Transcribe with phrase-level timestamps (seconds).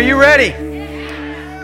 [0.00, 0.52] Are you ready?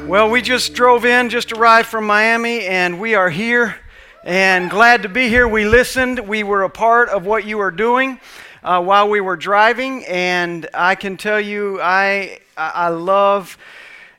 [0.07, 3.77] Well, we just drove in, just arrived from Miami, and we are here
[4.25, 5.49] and glad to be here.
[5.49, 8.21] We listened, we were a part of what you are doing
[8.63, 13.57] uh, while we were driving, and I can tell you, I, I love,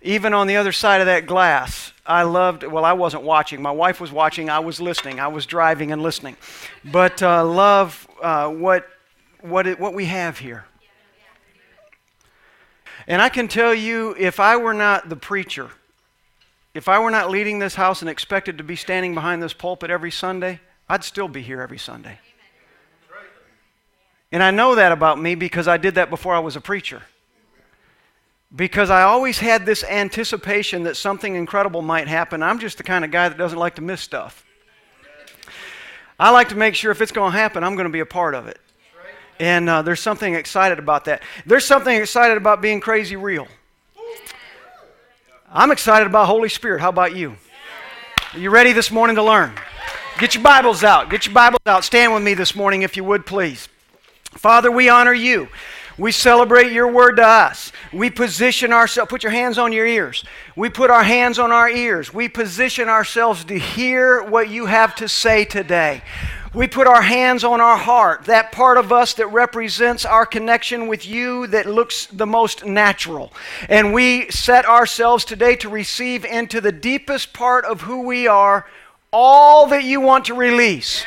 [0.02, 3.62] even on the other side of that glass, I loved, well, I wasn't watching.
[3.62, 5.20] My wife was watching, I was listening.
[5.20, 6.38] I was driving and listening.
[6.84, 8.88] But uh, love uh, what,
[9.41, 10.66] what, it, what we have here.
[13.07, 15.70] And I can tell you, if I were not the preacher,
[16.73, 19.89] if I were not leading this house and expected to be standing behind this pulpit
[19.89, 22.20] every Sunday, I'd still be here every Sunday.
[24.31, 27.02] And I know that about me because I did that before I was a preacher.
[28.53, 32.44] Because I always had this anticipation that something incredible might happen.
[32.44, 34.45] I'm just the kind of guy that doesn't like to miss stuff.
[36.19, 38.05] I like to make sure if it's going to happen, I'm going to be a
[38.05, 38.59] part of it.
[39.40, 41.22] And uh, there's something excited about that.
[41.45, 43.48] There's something excited about being crazy real.
[45.52, 46.81] I'm excited about Holy Spirit.
[46.81, 47.36] How about you?
[48.34, 49.53] Are you ready this morning to learn?
[50.20, 51.09] Get your Bibles out.
[51.09, 51.84] Get your Bibles out.
[51.84, 53.70] Stand with me this morning, if you would, please.
[54.31, 55.48] Father, we honor you.
[55.98, 57.72] We celebrate your word to us.
[57.92, 60.23] We position ourselves, put your hands on your ears.
[60.56, 62.14] We put our hands on our ears.
[62.14, 66.04] We position ourselves to hear what you have to say today.
[66.58, 70.88] We put our hands on our heart, that part of us that represents our connection
[70.88, 73.31] with you that looks the most natural.
[73.69, 78.66] And we set ourselves today to receive into the deepest part of who we are
[79.14, 81.05] all that you want to release.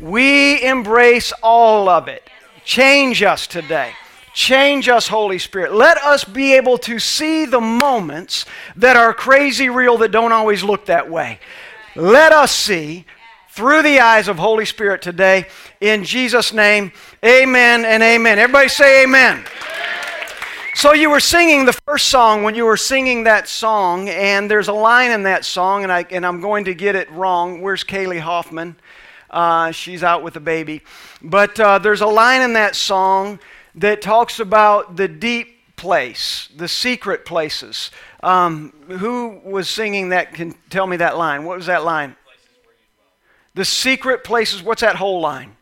[0.00, 2.28] We embrace all of it.
[2.64, 3.92] Change us today.
[4.34, 5.72] Change us, Holy Spirit.
[5.72, 8.44] Let us be able to see the moments
[8.74, 11.38] that are crazy real that don't always look that way.
[11.94, 13.04] Let us see
[13.50, 15.46] through the eyes of Holy Spirit today.
[15.80, 16.92] In Jesus' name,
[17.24, 18.38] amen and amen.
[18.38, 19.44] Everybody say amen.
[20.74, 24.68] So you were singing the first song when you were singing that song, and there's
[24.68, 27.60] a line in that song, and, I, and I'm going to get it wrong.
[27.60, 28.76] Where's Kaylee Hoffman?
[29.28, 30.82] Uh, she's out with a baby.
[31.20, 33.40] But uh, there's a line in that song
[33.74, 37.90] that talks about the deep place, the secret places.
[38.22, 41.44] Um, who was singing that can tell me that line?
[41.44, 42.16] What was that line?
[43.54, 45.56] The secret places, what's that whole line?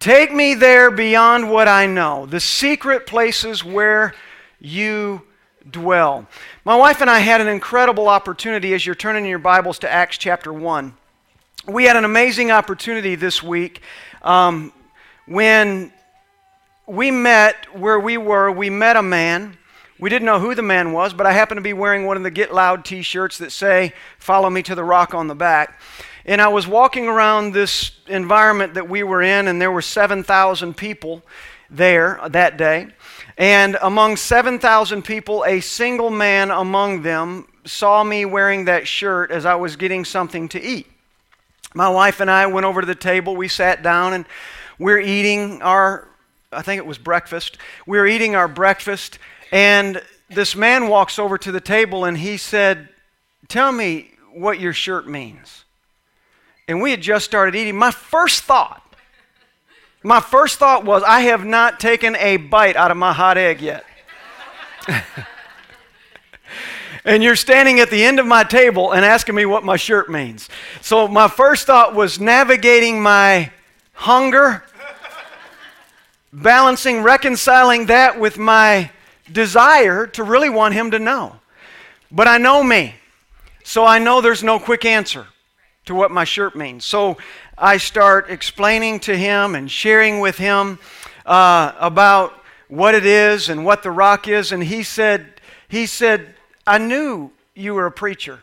[0.00, 2.26] Take me there beyond what I know.
[2.26, 4.14] The secret places where
[4.60, 5.22] you
[5.70, 6.26] dwell.
[6.64, 10.18] My wife and I had an incredible opportunity as you're turning your Bibles to Acts
[10.18, 10.94] chapter 1.
[11.66, 13.80] We had an amazing opportunity this week
[14.20, 14.72] um,
[15.26, 15.92] when
[16.86, 18.50] we met where we were.
[18.50, 19.56] We met a man
[19.98, 22.22] we didn't know who the man was, but I happened to be wearing one of
[22.22, 25.80] the Get Loud t shirts that say, Follow me to the rock on the back.
[26.24, 30.74] And I was walking around this environment that we were in, and there were 7,000
[30.74, 31.22] people
[31.70, 32.88] there that day.
[33.36, 39.44] And among 7,000 people, a single man among them saw me wearing that shirt as
[39.44, 40.86] I was getting something to eat.
[41.74, 43.36] My wife and I went over to the table.
[43.36, 44.24] We sat down and
[44.78, 46.08] we're eating our,
[46.52, 47.58] I think it was breakfast.
[47.86, 49.18] We're eating our breakfast
[49.54, 52.88] and this man walks over to the table and he said,
[53.46, 55.64] Tell me what your shirt means.
[56.66, 57.76] And we had just started eating.
[57.76, 58.82] My first thought,
[60.02, 63.60] my first thought was, I have not taken a bite out of my hot egg
[63.60, 63.84] yet.
[67.04, 70.10] and you're standing at the end of my table and asking me what my shirt
[70.10, 70.48] means.
[70.80, 73.52] So my first thought was navigating my
[73.92, 74.64] hunger,
[76.32, 78.90] balancing, reconciling that with my
[79.32, 81.36] desire to really want him to know.
[82.10, 82.94] But I know me.
[83.64, 85.26] So I know there's no quick answer
[85.86, 86.84] to what my shirt means.
[86.84, 87.16] So
[87.56, 90.78] I start explaining to him and sharing with him
[91.24, 92.34] uh, about
[92.68, 94.52] what it is and what the rock is.
[94.52, 96.34] And he said, he said,
[96.66, 98.40] I knew you were a preacher.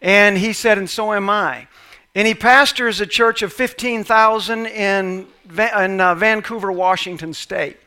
[0.00, 1.68] And he said, and so am I.
[2.14, 5.26] And he pastors a church of 15,000 in,
[5.58, 7.78] in uh, Vancouver, Washington State.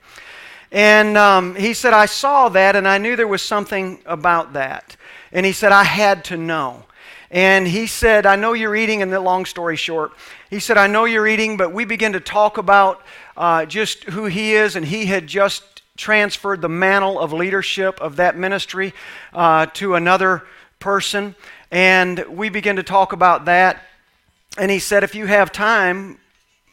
[0.76, 4.98] And um, he said, I saw that and I knew there was something about that.
[5.32, 6.84] And he said, I had to know.
[7.32, 10.12] And he said, I know you're eating, and the long story short,
[10.50, 13.02] he said, I know you're eating, but we begin to talk about
[13.38, 18.18] uh, just who he is, and he had just transferred the mantle of leadership of
[18.18, 18.94] that ministry
[19.34, 20.44] uh, to another
[20.80, 21.36] person.
[21.72, 23.82] And we begin to talk about that.
[24.58, 26.20] And he said, If you have time,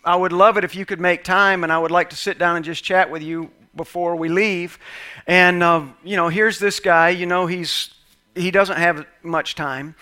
[0.04, 2.36] I would love it if you could make time, and I would like to sit
[2.36, 4.78] down and just chat with you before we leave.
[5.26, 7.90] And, uh, you know, here's this guy, you know, he's,
[8.34, 9.94] he doesn't have much time.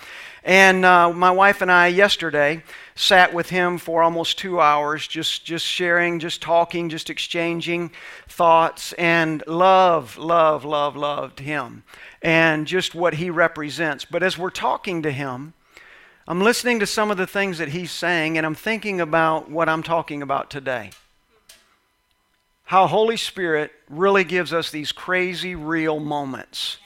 [0.43, 2.62] And uh, my wife and I yesterday
[2.94, 7.90] sat with him for almost two hours, just, just sharing, just talking, just exchanging
[8.26, 11.82] thoughts, and love, love, love, loved him
[12.22, 14.05] and just what he represents.
[14.05, 15.55] But as we're talking to him,
[16.26, 19.69] I'm listening to some of the things that he's saying, and I'm thinking about what
[19.69, 20.90] I'm talking about today.
[22.70, 26.78] How Holy Spirit really gives us these crazy, real moments.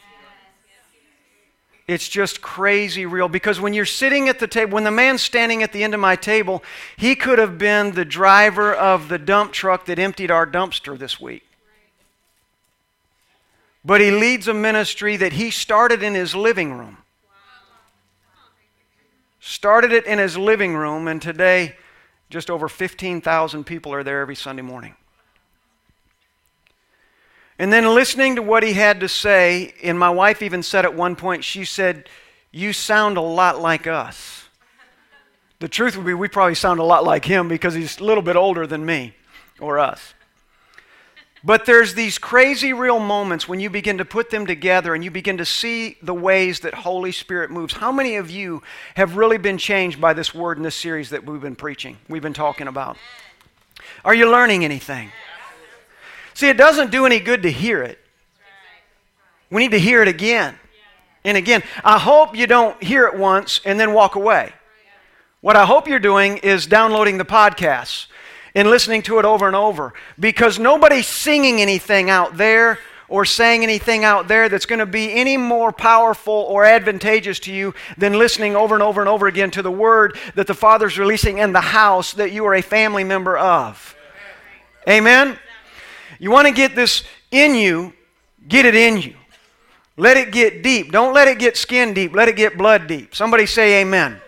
[1.86, 5.62] It's just crazy real because when you're sitting at the table, when the man's standing
[5.62, 6.62] at the end of my table,
[6.96, 11.20] he could have been the driver of the dump truck that emptied our dumpster this
[11.20, 11.44] week.
[13.84, 16.96] But he leads a ministry that he started in his living room.
[19.38, 21.76] Started it in his living room, and today
[22.30, 24.94] just over 15,000 people are there every Sunday morning.
[27.58, 30.94] And then listening to what he had to say, and my wife even said at
[30.94, 32.08] one point, she said,
[32.50, 34.44] You sound a lot like us.
[35.60, 38.22] The truth would be, we probably sound a lot like him because he's a little
[38.22, 39.14] bit older than me
[39.60, 40.14] or us.
[41.44, 45.10] But there's these crazy real moments when you begin to put them together and you
[45.10, 47.74] begin to see the ways that Holy Spirit moves.
[47.74, 48.62] How many of you
[48.94, 52.22] have really been changed by this word in this series that we've been preaching, we've
[52.22, 52.96] been talking about?
[54.06, 55.12] Are you learning anything?
[56.34, 57.98] See, it doesn't do any good to hear it.
[59.50, 60.56] We need to hear it again
[61.24, 61.62] and again.
[61.84, 64.52] I hope you don't hear it once and then walk away.
[65.40, 68.06] What I hope you're doing is downloading the podcasts
[68.54, 72.78] and listening to it over and over because nobody's singing anything out there
[73.08, 77.52] or saying anything out there that's going to be any more powerful or advantageous to
[77.52, 80.98] you than listening over and over and over again to the word that the Father's
[80.98, 83.94] releasing in the house that you are a family member of.
[84.88, 85.38] Amen?
[86.18, 87.92] You want to get this in you,
[88.46, 89.14] get it in you.
[89.96, 90.90] Let it get deep.
[90.90, 92.14] Don't let it get skin deep.
[92.14, 93.14] Let it get blood deep.
[93.14, 94.20] Somebody say amen.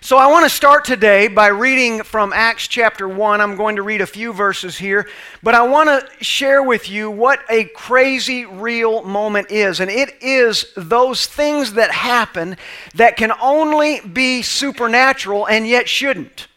[0.00, 3.40] So I want to start today by reading from Acts chapter 1.
[3.40, 5.08] I'm going to read a few verses here,
[5.44, 9.78] but I want to share with you what a crazy real moment is.
[9.78, 12.56] And it is those things that happen
[12.94, 16.48] that can only be supernatural and yet shouldn't.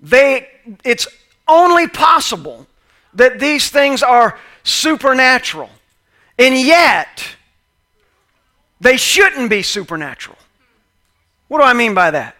[0.00, 0.48] They,
[0.84, 1.06] it's
[1.46, 2.66] only possible
[3.14, 5.70] that these things are supernatural.
[6.38, 7.36] And yet,
[8.80, 10.38] they shouldn't be supernatural.
[11.48, 12.36] What do I mean by that?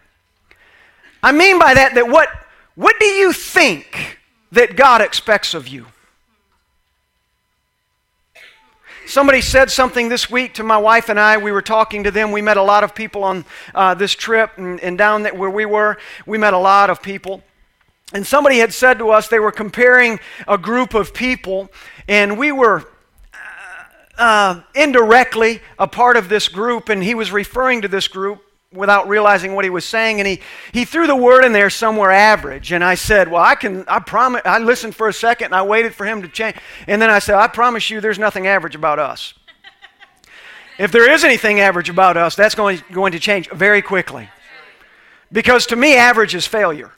[1.23, 2.29] I mean by that that what,
[2.75, 4.19] what do you think
[4.53, 5.87] that God expects of you?
[9.07, 11.39] Somebody said something this week to my wife and I.
[11.39, 12.31] We were talking to them.
[12.31, 15.49] We met a lot of people on uh, this trip, and, and down there where
[15.49, 15.97] we were,
[16.27, 17.43] we met a lot of people.
[18.13, 21.71] And somebody had said to us they were comparing a group of people,
[22.07, 22.89] and we were
[24.17, 29.09] uh, indirectly a part of this group, and he was referring to this group without
[29.09, 30.41] realizing what he was saying, and he,
[30.73, 32.73] he threw the word in there somewhere average.
[32.73, 35.63] And I said, Well, I can, I promise, I listened for a second and I
[35.63, 36.57] waited for him to change.
[36.87, 39.35] And then I said, I promise you there's nothing average about us.
[40.79, 44.29] if there is anything average about us, that's going, going to change very quickly.
[45.33, 46.93] Because to me, average is failure.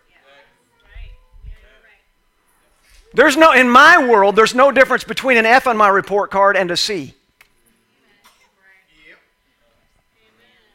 [3.13, 6.57] There's no, in my world, there's no difference between an F on my report card
[6.57, 7.15] and a C.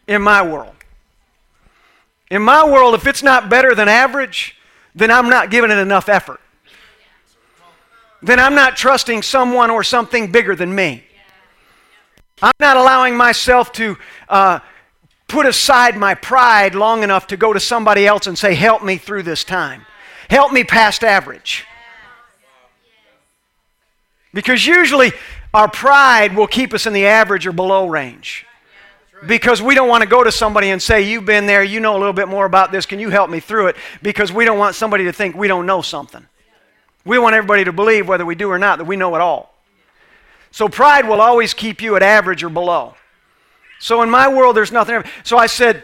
[0.07, 0.75] In my world.
[2.29, 4.57] In my world, if it's not better than average,
[4.93, 6.41] then I'm not giving it enough effort.
[8.21, 11.03] Then I'm not trusting someone or something bigger than me.
[12.41, 14.59] I'm not allowing myself to uh,
[15.27, 18.97] put aside my pride long enough to go to somebody else and say, Help me
[18.97, 19.85] through this time.
[20.29, 21.65] Help me past average.
[24.35, 25.13] Because usually
[25.53, 28.45] our pride will keep us in the average or below range.
[29.25, 31.95] Because we don't want to go to somebody and say, You've been there, you know
[31.95, 33.77] a little bit more about this, can you help me through it?
[34.01, 36.27] Because we don't want somebody to think we don't know something.
[37.05, 39.53] We want everybody to believe, whether we do or not, that we know it all.
[40.51, 42.95] So pride will always keep you at average or below.
[43.79, 45.01] So in my world, there's nothing.
[45.23, 45.81] So I said,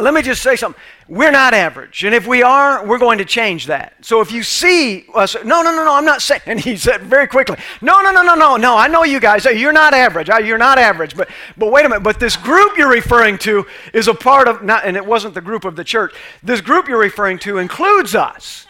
[0.00, 0.80] let me just say something.
[1.06, 2.02] We're not average.
[2.04, 3.94] And if we are, we're going to change that.
[4.00, 7.02] So if you see us, no, no, no, no, I'm not saying, and he said
[7.02, 10.28] very quickly, no, no, no, no, no, no, I know you guys, you're not average.
[10.28, 11.14] You're not average.
[11.14, 14.62] But, but wait a minute, but this group you're referring to is a part of,
[14.62, 16.14] not, and it wasn't the group of the church.
[16.42, 18.66] This group you're referring to includes us.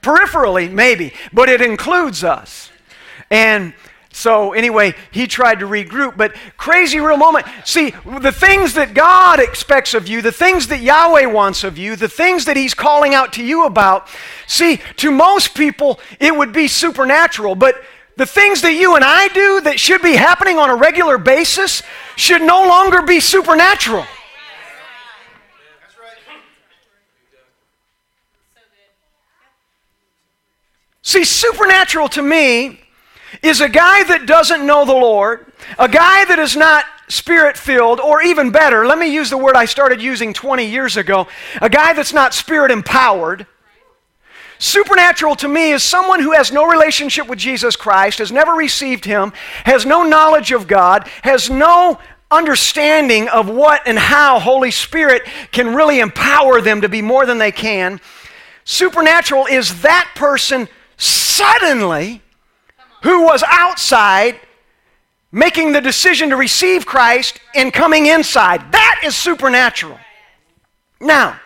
[0.00, 2.70] Peripherally, maybe, but it includes us.
[3.30, 3.74] And
[4.14, 7.46] so, anyway, he tried to regroup, but crazy real moment.
[7.64, 11.96] See, the things that God expects of you, the things that Yahweh wants of you,
[11.96, 14.08] the things that he's calling out to you about,
[14.46, 17.82] see, to most people, it would be supernatural, but
[18.16, 21.82] The things that you and I do that should be happening on a regular basis
[22.16, 24.04] should no longer be supernatural.
[31.04, 32.80] See, supernatural to me
[33.42, 35.46] is a guy that doesn't know the Lord,
[35.78, 39.54] a guy that is not spirit filled, or even better, let me use the word
[39.54, 41.28] I started using 20 years ago
[41.60, 43.46] a guy that's not spirit empowered.
[44.58, 49.04] Supernatural to me is someone who has no relationship with Jesus Christ, has never received
[49.04, 49.32] Him,
[49.64, 51.98] has no knowledge of God, has no
[52.30, 57.38] understanding of what and how Holy Spirit can really empower them to be more than
[57.38, 58.00] they can.
[58.64, 62.22] Supernatural is that person suddenly
[63.02, 64.40] who was outside
[65.30, 68.72] making the decision to receive Christ and coming inside.
[68.72, 69.98] That is supernatural.
[71.00, 71.40] Now,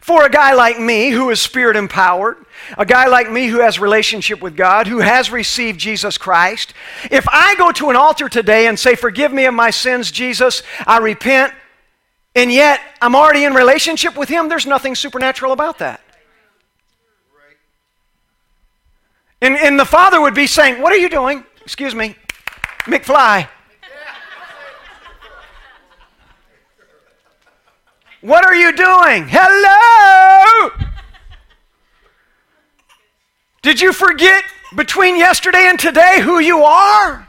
[0.00, 2.36] for a guy like me who is spirit empowered,
[2.76, 6.74] a guy like me who has relationship with God, who has received Jesus Christ,
[7.10, 10.62] if I go to an altar today and say, "Forgive me of my sins, Jesus,
[10.86, 11.54] I repent,"
[12.34, 16.00] and yet I'm already in relationship with him, there's nothing supernatural about that.
[19.40, 21.44] And, and the father would be saying, What are you doing?
[21.62, 22.16] Excuse me,
[22.84, 23.48] McFly.
[28.20, 29.28] What are you doing?
[29.28, 30.70] Hello!
[33.60, 37.28] Did you forget between yesterday and today who you are?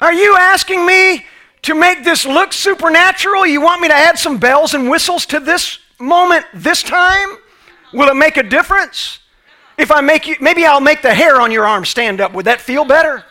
[0.00, 1.24] Are you asking me
[1.62, 3.46] to make this look supernatural?
[3.46, 7.38] You want me to add some bells and whistles to this moment this time?
[7.94, 9.20] Will it make a difference?
[9.78, 12.32] If I make you, maybe I'll make the hair on your arm stand up.
[12.34, 13.24] Would that feel better?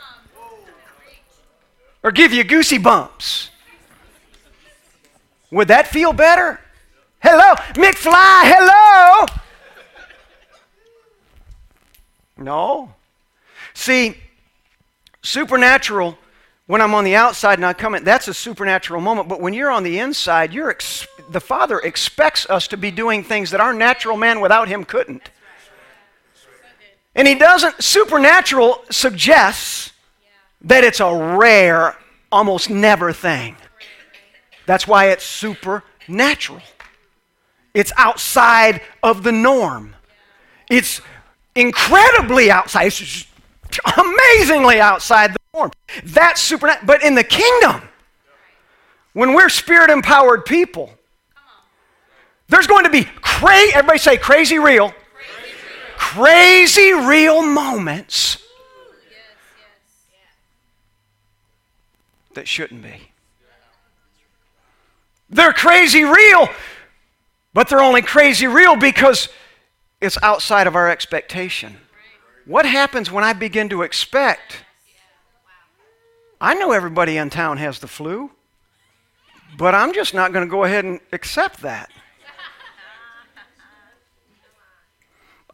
[2.01, 3.50] Or give you goosey bumps?
[5.51, 6.60] Would that feel better?
[7.22, 9.25] Hello, McFly, hello.
[12.38, 12.93] No.
[13.74, 14.17] See,
[15.22, 16.17] supernatural,
[16.67, 19.29] when I'm on the outside and I come in, that's a supernatural moment.
[19.29, 23.24] But when you're on the inside, you're ex- the Father expects us to be doing
[23.24, 25.30] things that our natural man without Him couldn't.
[27.15, 29.92] And He doesn't, supernatural suggests
[30.62, 31.98] that it's a rare,
[32.32, 33.56] almost never thing.
[34.65, 36.62] That's why it's supernatural.
[37.74, 39.96] It's outside of the norm.
[40.70, 41.01] It's
[41.56, 42.86] incredibly outside.
[42.86, 43.27] It's
[43.98, 45.72] amazingly outside the norm.
[46.03, 46.86] That's supernatural.
[46.86, 47.82] But in the kingdom,
[49.13, 50.92] when we're spirit empowered people,
[52.50, 54.90] there's going to be crazy, everybody say crazy real.
[54.92, 58.38] Crazy real, crazy real moments
[62.34, 63.10] that shouldn't be.
[65.30, 66.50] They're crazy real,
[67.54, 69.30] but they're only crazy real because
[70.00, 71.78] it's outside of our expectation.
[72.46, 74.64] What happens when I begin to expect?
[76.40, 78.30] I know everybody in town has the flu,
[79.58, 81.90] but I'm just not going to go ahead and accept that.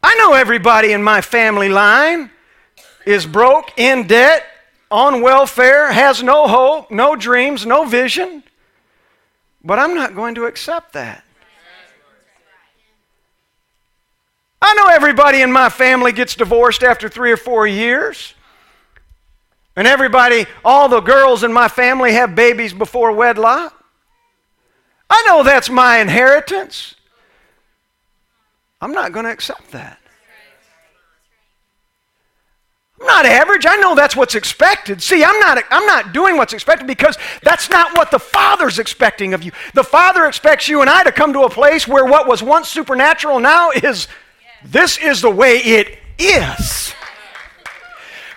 [0.02, 2.30] I know everybody in my family line
[3.06, 4.44] is broke, in debt,
[4.90, 8.42] on welfare, has no hope, no dreams, no vision.
[9.62, 11.24] But I'm not going to accept that.
[14.62, 18.34] I know everybody in my family gets divorced after three or four years.
[19.76, 23.74] And everybody, all the girls in my family have babies before wedlock.
[25.08, 26.94] I know that's my inheritance.
[28.80, 29.98] I'm not going to accept that.
[33.00, 33.64] I'm not average.
[33.66, 35.02] I know that's what's expected.
[35.02, 39.32] See, I'm not, I'm not doing what's expected because that's not what the Father's expecting
[39.32, 39.52] of you.
[39.72, 42.68] The Father expects you and I to come to a place where what was once
[42.68, 44.06] supernatural now is
[44.64, 46.92] this is the way it is.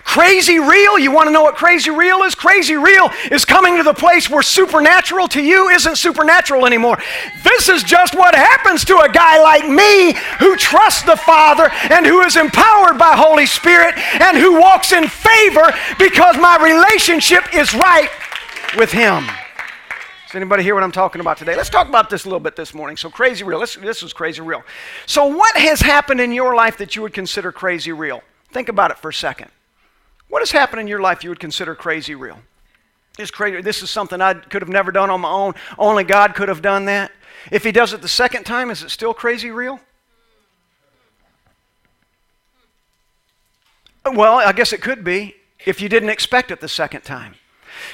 [0.04, 2.34] Crazy real, you want to know what crazy real is?
[2.34, 6.98] Crazy real is coming to the place where supernatural to you isn't supernatural anymore.
[7.42, 12.06] This is just what happens to a guy like me who trusts the Father and
[12.06, 17.74] who is empowered by Holy Spirit and who walks in favor because my relationship is
[17.74, 18.10] right
[18.76, 19.24] with Him.
[19.24, 21.56] Does anybody hear what I'm talking about today?
[21.56, 22.96] Let's talk about this a little bit this morning.
[22.96, 23.60] So, crazy real.
[23.60, 24.62] This, this crazy real.
[25.06, 28.22] So, what has happened in your life that you would consider crazy real?
[28.50, 29.50] Think about it for a second.
[30.34, 32.40] What has happened in your life you would consider crazy real?
[33.16, 35.54] This, crazy, this is something I could have never done on my own.
[35.78, 37.12] Only God could have done that.
[37.52, 39.78] If He does it the second time, is it still crazy real?
[44.04, 47.36] Well, I guess it could be if you didn't expect it the second time.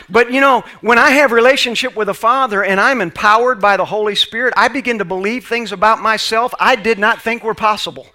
[0.09, 3.85] But you know, when I have relationship with a Father and I'm empowered by the
[3.85, 8.06] Holy Spirit, I begin to believe things about myself I did not think were possible.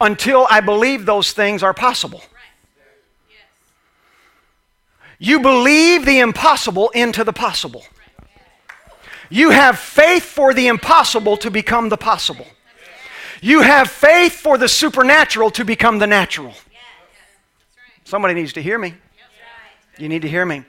[0.00, 2.22] until I believe those things are possible.
[5.18, 7.84] You believe the impossible into the possible.
[9.30, 12.46] You have faith for the impossible to become the possible.
[13.40, 16.54] You have faith for the supernatural to become the natural.
[18.04, 18.94] Somebody needs to hear me.
[19.98, 20.64] You need to hear me.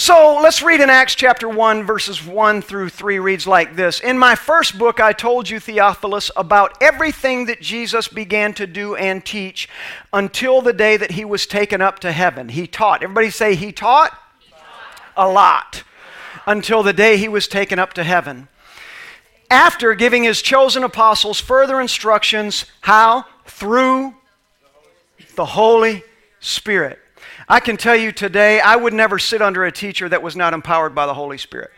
[0.00, 4.16] So let's read in Acts chapter 1, verses 1 through 3 reads like this In
[4.16, 9.24] my first book, I told you, Theophilus, about everything that Jesus began to do and
[9.24, 9.68] teach
[10.12, 12.50] until the day that he was taken up to heaven.
[12.50, 13.02] He taught.
[13.02, 14.16] Everybody say, He taught?
[14.38, 14.62] He taught.
[15.16, 15.82] A lot.
[16.46, 18.46] Until the day he was taken up to heaven.
[19.50, 23.24] After giving his chosen apostles further instructions, how?
[23.46, 24.14] Through
[25.34, 26.04] the Holy
[26.38, 27.00] Spirit.
[27.48, 30.52] I can tell you today, I would never sit under a teacher that was not
[30.52, 31.70] empowered by the Holy Spirit.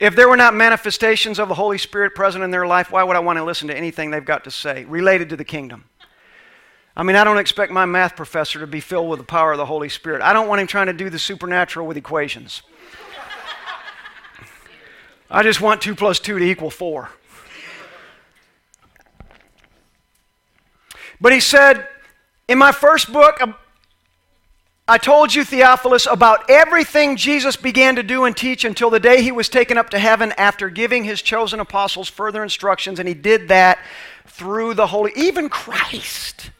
[0.00, 3.16] If there were not manifestations of the Holy Spirit present in their life, why would
[3.16, 5.84] I want to listen to anything they've got to say related to the kingdom?
[6.96, 9.58] I mean, I don't expect my math professor to be filled with the power of
[9.58, 10.22] the Holy Spirit.
[10.22, 12.62] I don't want him trying to do the supernatural with equations.
[15.30, 17.10] I just want 2 plus 2 to equal 4.
[21.20, 21.86] But he said,
[22.48, 23.40] in my first book,
[24.88, 29.20] I told you, Theophilus, about everything Jesus began to do and teach until the day
[29.20, 33.14] he was taken up to heaven after giving his chosen apostles further instructions, and he
[33.14, 33.80] did that
[34.26, 36.50] through the Holy, even Christ.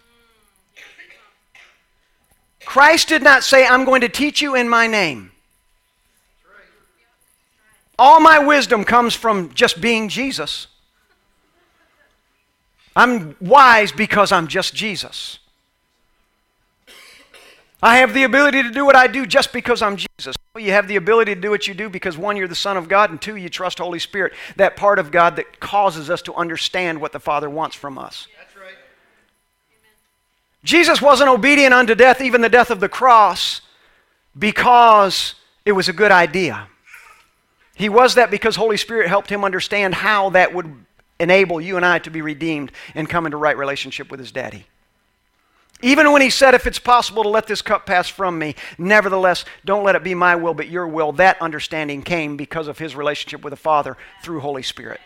[2.65, 5.31] Christ did not say, I'm going to teach you in my name.
[7.97, 10.67] All my wisdom comes from just being Jesus.
[12.97, 15.39] I'm wise because I'm just Jesus.
[17.83, 20.35] I have the ability to do what I do just because I'm Jesus.
[20.57, 22.89] You have the ability to do what you do because one, you're the Son of
[22.89, 26.35] God, and two, you trust Holy Spirit, that part of God that causes us to
[26.35, 28.27] understand what the Father wants from us.
[28.39, 28.75] That's right.
[30.65, 33.61] Jesus wasn't obedient unto death, even the death of the cross,
[34.39, 35.35] because
[35.67, 36.69] it was a good idea.
[37.75, 40.75] He was that because Holy Spirit helped him understand how that would
[41.21, 44.65] enable you and I to be redeemed and come into right relationship with his daddy.
[45.83, 49.45] Even when he said, If it's possible to let this cup pass from me, nevertheless,
[49.65, 52.97] don't let it be my will, but your will, that understanding came because of his
[52.97, 55.01] relationship with the Father through Holy Spirit.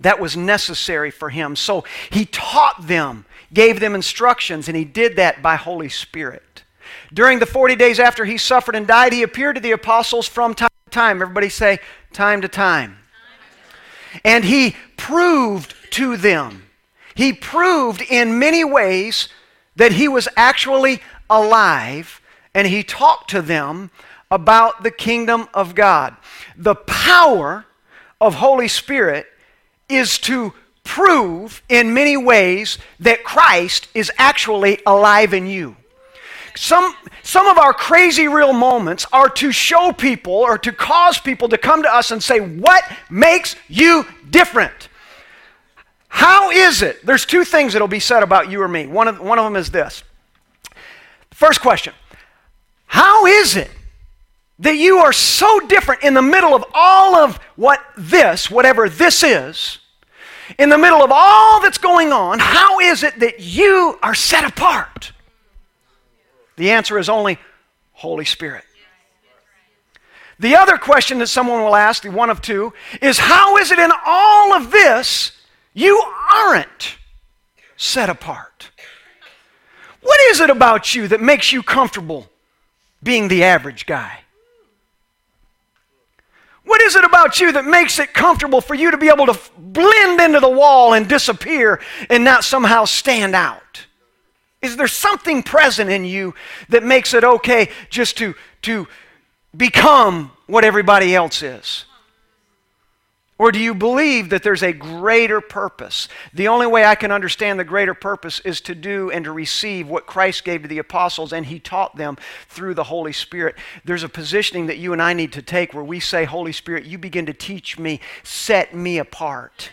[0.00, 1.54] That was necessary for him.
[1.54, 6.64] So he taught them, gave them instructions, and he did that by Holy Spirit.
[7.12, 10.54] During the 40 days after he suffered and died, he appeared to the apostles from
[10.54, 11.22] time to time.
[11.22, 11.78] Everybody say,
[12.12, 12.98] time to time.
[14.24, 16.64] And he proved to them
[17.14, 19.28] he proved in many ways
[19.76, 22.20] that he was actually alive
[22.54, 23.90] and he talked to them
[24.30, 26.16] about the kingdom of God.
[26.56, 27.66] The power
[28.20, 29.26] of Holy Spirit
[29.88, 30.52] is to
[30.84, 35.76] prove in many ways that Christ is actually alive in you.
[36.54, 41.48] Some, some of our crazy real moments are to show people or to cause people
[41.48, 44.88] to come to us and say, What makes you different?
[46.22, 47.04] How is it?
[47.04, 48.86] There's two things that'll be said about you or me.
[48.86, 50.04] One of, one of them is this.
[51.32, 51.94] First question
[52.86, 53.68] How is it
[54.60, 59.24] that you are so different in the middle of all of what this, whatever this
[59.24, 59.78] is,
[60.60, 62.38] in the middle of all that's going on?
[62.38, 65.10] How is it that you are set apart?
[66.54, 67.36] The answer is only
[67.94, 68.62] Holy Spirit.
[70.38, 73.80] The other question that someone will ask, the one of two, is how is it
[73.80, 75.32] in all of this
[75.74, 76.96] you aren't
[77.76, 78.70] set apart.
[80.02, 82.28] What is it about you that makes you comfortable
[83.02, 84.20] being the average guy?
[86.64, 89.38] What is it about you that makes it comfortable for you to be able to
[89.58, 93.86] blend into the wall and disappear and not somehow stand out?
[94.60, 96.34] Is there something present in you
[96.68, 98.86] that makes it okay just to, to
[99.56, 101.84] become what everybody else is?
[103.42, 106.06] Or do you believe that there's a greater purpose?
[106.32, 109.88] The only way I can understand the greater purpose is to do and to receive
[109.88, 112.16] what Christ gave to the apostles, and He taught them
[112.48, 113.56] through the Holy Spirit.
[113.84, 116.84] There's a positioning that you and I need to take where we say, Holy Spirit,
[116.84, 119.72] you begin to teach me, set me apart.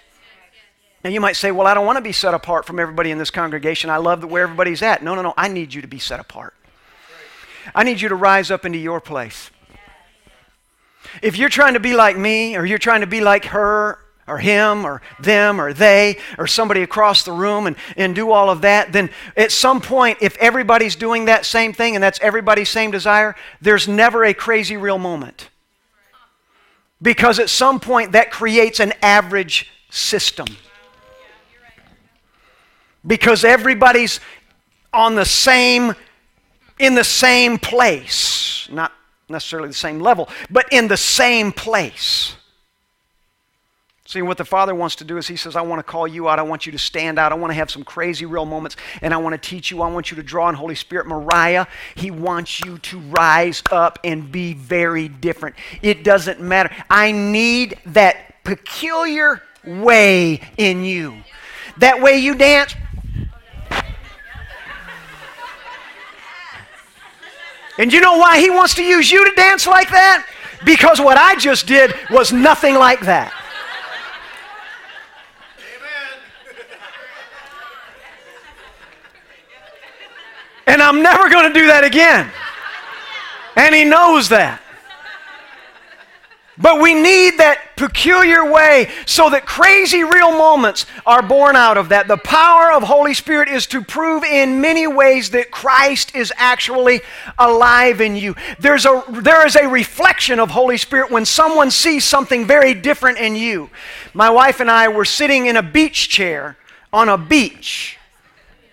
[1.03, 3.19] Now you might say, Well, I don't want to be set apart from everybody in
[3.19, 3.91] this congregation.
[3.91, 5.03] I love where everybody's at.
[5.03, 5.35] No, no, no.
[5.37, 6.55] I need you to be set apart.
[7.75, 9.51] I need you to rise up into your place.
[11.21, 14.37] If you're trying to be like me, or you're trying to be like her, or
[14.37, 18.61] him, or them, or they, or somebody across the room and, and do all of
[18.61, 22.91] that, then at some point, if everybody's doing that same thing and that's everybody's same
[22.91, 25.49] desire, there's never a crazy real moment.
[27.01, 30.47] Because at some point, that creates an average system.
[33.05, 34.19] because everybody's
[34.93, 35.93] on the same
[36.79, 38.91] in the same place not
[39.29, 42.35] necessarily the same level but in the same place
[44.09, 46.29] See, what the Father wants to do is He says, I want to call you
[46.29, 46.39] out.
[46.39, 47.31] I want you to stand out.
[47.31, 49.83] I want to have some crazy, real moments, and I want to teach you.
[49.83, 51.05] I want you to draw on Holy Spirit.
[51.05, 55.57] Mariah, He wants you to rise up and be very different.
[55.83, 56.75] It doesn't matter.
[56.89, 61.21] I need that peculiar way in you.
[61.77, 62.73] That way you dance.
[67.79, 70.27] And you know why He wants to use you to dance like that?
[70.63, 73.33] Because what I just did was nothing like that.
[80.67, 82.31] And I'm never going to do that again.
[83.55, 84.61] And he knows that.
[86.61, 91.89] But we need that peculiar way so that crazy real moments are born out of
[91.89, 92.09] that.
[92.09, 96.99] The power of Holy Spirit is to prove in many ways that Christ is actually
[97.37, 98.35] alive in you.
[98.59, 103.19] There's a, there is a reflection of Holy Spirit when someone sees something very different
[103.19, 103.69] in you.
[104.13, 106.57] My wife and I were sitting in a beach chair
[106.91, 107.97] on a beach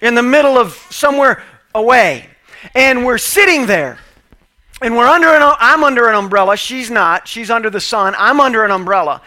[0.00, 2.28] in the middle of somewhere away.
[2.74, 4.00] And we're sitting there.
[4.82, 6.56] And we're under an I'm under an umbrella.
[6.56, 7.26] She's not.
[7.26, 8.14] She's under the sun.
[8.18, 9.22] I'm under an umbrella.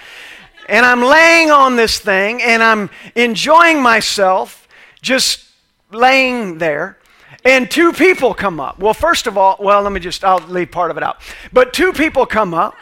[0.67, 4.67] And I'm laying on this thing and I'm enjoying myself
[5.01, 5.45] just
[5.91, 6.97] laying there.
[7.43, 8.79] And two people come up.
[8.79, 11.21] Well, first of all, well, let me just I'll leave part of it out.
[11.51, 12.75] But two people come up.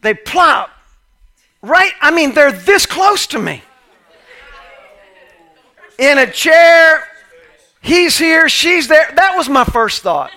[0.00, 0.70] They plop
[1.62, 3.62] right I mean, they're this close to me.
[5.98, 7.04] In a chair
[7.80, 9.10] He's here, she's there.
[9.14, 10.32] That was my first thought.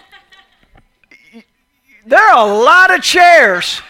[2.05, 3.81] There are a lot of chairs.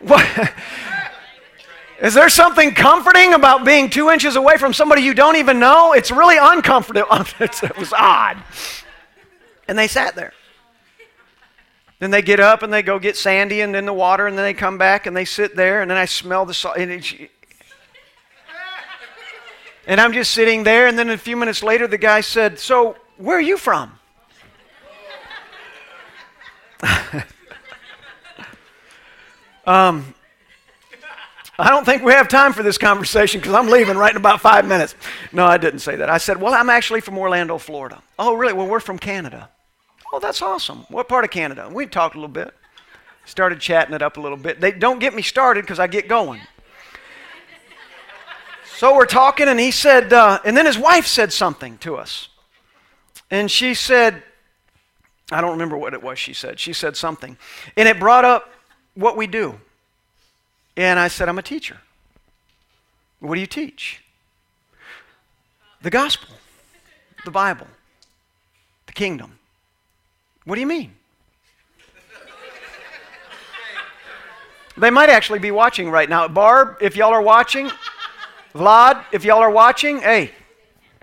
[0.00, 0.52] What?
[2.00, 5.92] Is there something comforting about being two inches away from somebody you don't even know?
[5.92, 7.08] It's really uncomfortable.
[7.40, 8.36] it was odd.
[9.66, 10.32] And they sat there.
[11.98, 14.44] Then they get up and they go get Sandy and in the water, and then
[14.44, 16.76] they come back and they sit there, and then I smell the salt.
[16.78, 17.04] And
[20.00, 23.36] I'm just sitting there, and then a few minutes later, the guy said, So, where
[23.36, 23.92] are you from?
[29.66, 30.14] um,
[31.58, 34.40] I don't think we have time for this conversation because I'm leaving right in about
[34.40, 34.94] five minutes.
[35.32, 36.08] No, I didn't say that.
[36.08, 38.00] I said, Well, I'm actually from Orlando, Florida.
[38.18, 38.52] Oh, really?
[38.52, 39.50] Well, we're from Canada.
[40.12, 40.86] Oh, that's awesome.
[40.88, 41.68] What part of Canada?
[41.70, 42.54] We talked a little bit.
[43.24, 44.60] Started chatting it up a little bit.
[44.60, 46.40] They don't get me started because I get going.
[48.76, 52.28] So we're talking, and he said, uh, and then his wife said something to us.
[53.30, 54.22] And she said,
[55.30, 56.58] I don't remember what it was she said.
[56.58, 57.36] She said something.
[57.76, 58.52] And it brought up
[58.94, 59.60] what we do.
[60.76, 61.78] And I said, I'm a teacher.
[63.20, 64.02] What do you teach?
[65.82, 66.34] The gospel,
[67.24, 67.66] the Bible,
[68.86, 69.38] the kingdom.
[70.44, 70.92] What do you mean?
[74.76, 76.28] They might actually be watching right now.
[76.28, 77.70] Barb, if y'all are watching,
[78.54, 80.30] Vlad, if y'all are watching, hey,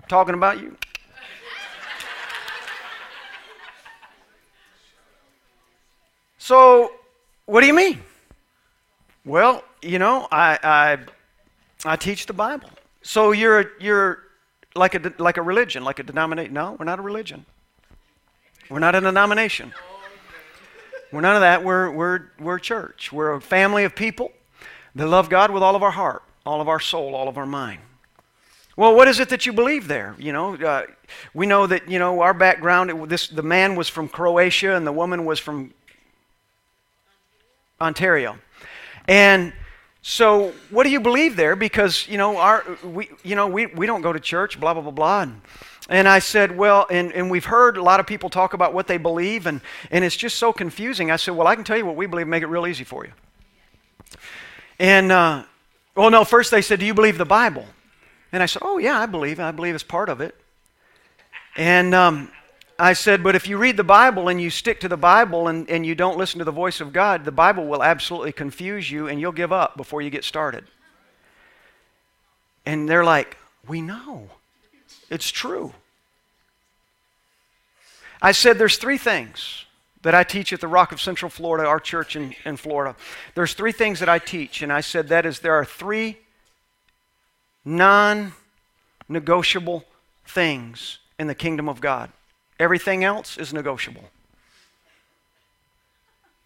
[0.08, 0.76] talking about you.
[6.46, 6.92] So,
[7.46, 8.00] what do you mean?
[9.24, 10.98] Well, you know, I, I,
[11.84, 12.70] I teach the Bible.
[13.02, 14.22] So you're, you're
[14.76, 16.54] like, a, like a religion, like a denomination.
[16.54, 17.44] No, we're not a religion.
[18.70, 19.72] We're not a denomination.
[21.10, 21.64] We're none of that.
[21.64, 23.10] We're, we're, we're a church.
[23.10, 24.30] We're a family of people
[24.94, 27.44] that love God with all of our heart all of our soul, all of our
[27.44, 27.80] mind.
[28.76, 30.14] Well, what is it that you believe there?
[30.16, 30.84] You know, uh,
[31.34, 33.10] we know that you know our background.
[33.10, 35.72] This the man was from Croatia and the woman was from
[37.80, 38.38] Ontario,
[39.08, 39.52] and
[40.02, 41.56] so what do you believe there?
[41.56, 44.58] Because you know our we you know we, we don't go to church.
[44.60, 45.22] Blah blah blah blah.
[45.22, 45.40] And,
[45.88, 48.88] and I said, well, and, and we've heard a lot of people talk about what
[48.88, 49.60] they believe, and,
[49.92, 51.12] and it's just so confusing.
[51.12, 53.04] I said, well, I can tell you what we believe, make it real easy for
[53.04, 53.12] you.
[54.80, 55.44] And uh,
[55.94, 57.66] well, no, first they said, Do you believe the Bible?
[58.30, 59.40] And I said, Oh, yeah, I believe.
[59.40, 60.34] I believe it's part of it.
[61.56, 62.30] And um,
[62.78, 65.68] I said, But if you read the Bible and you stick to the Bible and,
[65.70, 69.08] and you don't listen to the voice of God, the Bible will absolutely confuse you
[69.08, 70.64] and you'll give up before you get started.
[72.64, 73.36] And they're like,
[73.66, 74.30] We know.
[75.08, 75.72] It's true.
[78.20, 79.64] I said, There's three things
[80.02, 82.94] that I teach at the Rock of Central Florida, our church in, in Florida.
[83.34, 86.18] There's three things that I teach, and I said that is there are three
[87.64, 88.32] non
[89.08, 89.84] negotiable
[90.26, 92.10] things in the kingdom of God.
[92.58, 94.04] Everything else is negotiable.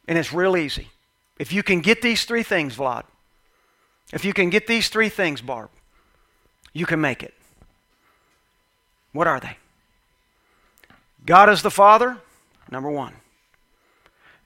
[0.09, 0.89] And it's real easy.
[1.39, 3.05] If you can get these three things, Vlad,
[4.13, 5.71] If you can get these three things, Barb,
[6.73, 7.35] you can make it.
[9.13, 9.57] What are they?
[11.25, 12.19] God is the Father,
[12.71, 13.15] number one.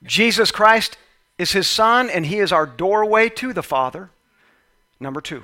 [0.03, 0.97] Jesus Christ
[1.37, 4.09] is his Son, and he is our doorway to the Father,
[4.99, 5.43] number two.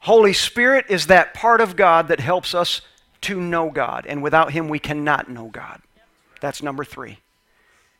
[0.00, 2.82] Holy Spirit is that part of God that helps us
[3.22, 5.80] to know God, and without him we cannot know God.
[6.40, 7.18] That's number three.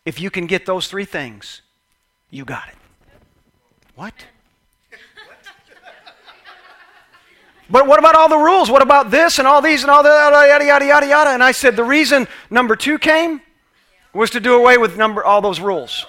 [0.05, 1.63] If you can get those three things,
[2.31, 2.77] you got it.
[3.95, 4.15] What?
[7.71, 8.71] But what about all the rules?
[8.71, 11.31] What about this and all these and all the yada yada yada yada?
[11.31, 13.43] And I said the reason number two came
[14.15, 16.07] was to do away with number all those rules.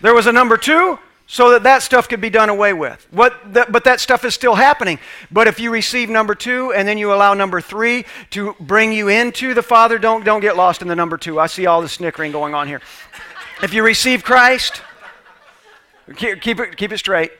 [0.00, 0.98] There was a number two
[1.32, 3.06] so that that stuff could be done away with.
[3.10, 4.98] What but that stuff is still happening.
[5.30, 9.08] But if you receive number two and then you allow number three to bring you
[9.08, 11.40] into the Father, don't, don't get lost in the number two.
[11.40, 12.82] I see all the snickering going on here.
[13.62, 14.82] If you receive Christ,
[16.16, 17.32] keep, keep, it, keep it straight.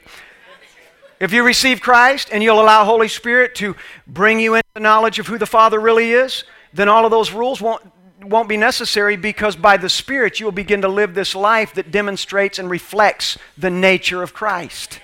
[1.20, 3.76] If you receive Christ and you'll allow Holy Spirit to
[4.06, 7.30] bring you into the knowledge of who the Father really is, then all of those
[7.30, 7.82] rules won't,
[8.24, 11.90] won't be necessary because by the Spirit you will begin to live this life that
[11.90, 15.00] demonstrates and reflects the nature of Christ.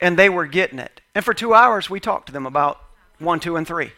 [0.00, 1.00] And they were getting it.
[1.14, 2.80] And for two hours we talked to them about
[3.18, 3.92] one, two, and three.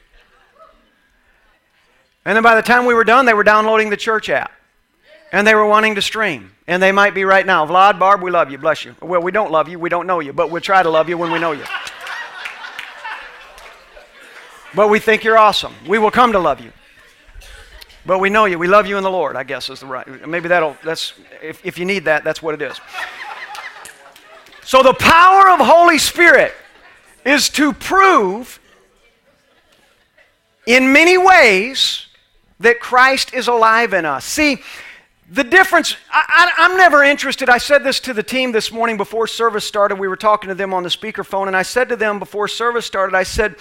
[2.24, 4.52] And then by the time we were done, they were downloading the church app.
[5.32, 6.52] And they were wanting to stream.
[6.66, 7.66] And they might be right now.
[7.66, 8.58] Vlad, Barb, we love you.
[8.58, 8.94] Bless you.
[9.02, 9.78] Well, we don't love you.
[9.78, 10.32] We don't know you.
[10.32, 11.64] But we'll try to love you when we know you.
[14.74, 15.74] But we think you're awesome.
[15.86, 16.72] We will come to love you.
[18.06, 18.58] But we know you.
[18.58, 20.28] We love you in the Lord, I guess is the right.
[20.28, 22.78] Maybe that'll, that's, if, if you need that, that's what it is.
[24.62, 26.52] So the power of Holy Spirit
[27.24, 28.60] is to prove
[30.66, 32.06] in many ways
[32.60, 34.24] that Christ is alive in us.
[34.24, 34.58] See,
[35.30, 37.48] the difference, I, am never interested.
[37.48, 39.98] I said this to the team this morning before service started.
[39.98, 42.84] We were talking to them on the speakerphone, and I said to them before service
[42.84, 43.56] started, I said,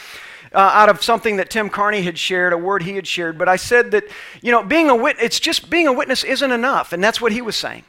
[0.54, 3.38] uh, out of something that Tim Carney had shared, a word he had shared.
[3.38, 4.06] But I said that,
[4.42, 6.94] you know, being a witness, it's just being a witness isn't enough.
[6.94, 7.84] And that's what he was saying.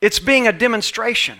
[0.00, 1.38] It's being a demonstration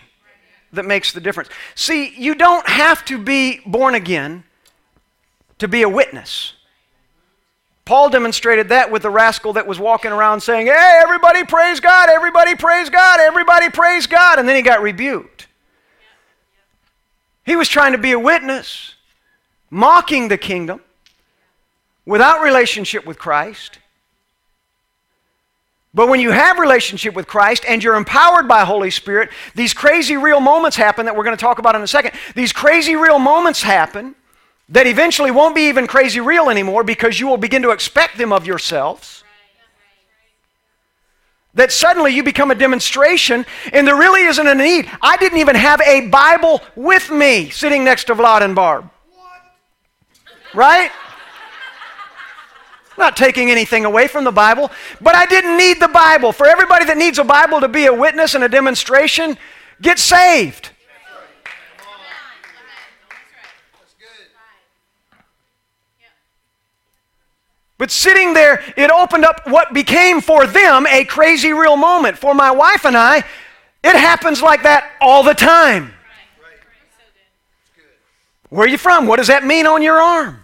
[0.73, 1.51] that makes the difference.
[1.75, 4.45] See, you don't have to be born again
[5.59, 6.55] to be a witness.
[7.85, 12.09] Paul demonstrated that with the rascal that was walking around saying, Hey, everybody praise God,
[12.09, 14.39] everybody praise God, everybody praise God.
[14.39, 15.47] And then he got rebuked.
[17.45, 18.94] He was trying to be a witness
[19.75, 20.81] mocking the kingdom,
[22.07, 23.81] without relationship with Christ.
[25.93, 30.17] But when you have relationship with Christ and you're empowered by Holy Spirit, these crazy
[30.17, 32.13] real moments happen that we're going to talk about in a second.
[32.35, 34.15] These crazy real moments happen
[34.69, 38.33] that eventually won't be even crazy real anymore because you will begin to expect them
[38.33, 39.25] of yourselves.
[41.55, 44.89] That suddenly you become a demonstration and there really isn't a need.
[45.03, 48.91] I didn't even have a Bible with me sitting next to Vlad and Barb.
[50.55, 50.91] Right?
[52.97, 56.33] Not taking anything away from the Bible, but I didn't need the Bible.
[56.33, 59.37] For everybody that needs a Bible to be a witness and a demonstration,
[59.83, 60.71] get saved.
[67.77, 72.17] But sitting there, it opened up what became for them a crazy real moment.
[72.17, 73.25] For my wife and I,
[73.83, 75.93] it happens like that all the time.
[78.49, 79.09] Where are you from?
[79.09, 80.44] What does that mean on your arm?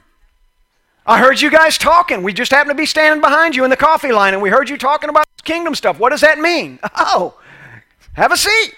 [1.10, 2.22] I heard you guys talking.
[2.22, 4.70] We just happened to be standing behind you in the coffee line and we heard
[4.70, 5.98] you talking about kingdom stuff.
[5.98, 6.78] What does that mean?
[6.96, 7.36] Oh,
[8.12, 8.74] have a seat.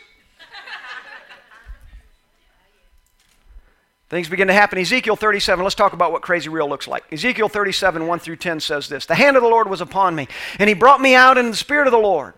[4.09, 4.79] Things begin to happen.
[4.79, 7.05] Ezekiel 37, let's talk about what crazy real looks like.
[7.13, 10.27] Ezekiel 37, 1 through 10 says this The hand of the Lord was upon me,
[10.59, 12.33] and he brought me out in the spirit of the Lord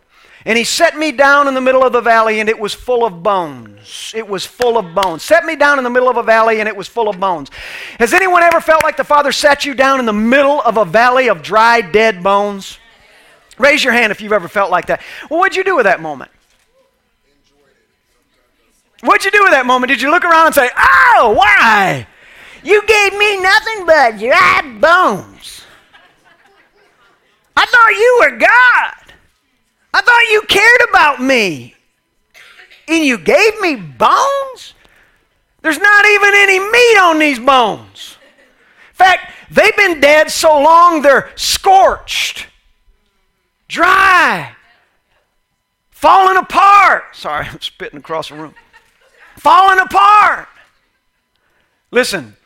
[0.44, 3.04] and he set me down in the middle of the valley, and it was full
[3.04, 4.12] of bones.
[4.14, 5.22] It was full of bones.
[5.22, 7.50] Set me down in the middle of a valley, and it was full of bones.
[7.98, 10.84] Has anyone ever felt like the Father sat you down in the middle of a
[10.84, 12.78] valley of dry, dead bones?
[13.58, 15.00] Raise your hand if you've ever felt like that.
[15.30, 16.30] Well, what'd you do with that moment?
[19.00, 19.90] What'd you do with that moment?
[19.90, 22.06] Did you look around and say, Oh, why?
[22.62, 25.62] You gave me nothing but dry bones.
[27.56, 29.03] I thought you were God.
[29.94, 31.76] I thought you cared about me.
[32.88, 34.74] And you gave me bones?
[35.62, 38.18] There's not even any meat on these bones.
[38.90, 42.48] In fact, they've been dead so long they're scorched,
[43.68, 44.56] dry,
[45.90, 47.04] falling apart.
[47.14, 48.54] Sorry, I'm spitting across the room.
[49.36, 50.48] Falling apart.
[51.92, 52.36] Listen,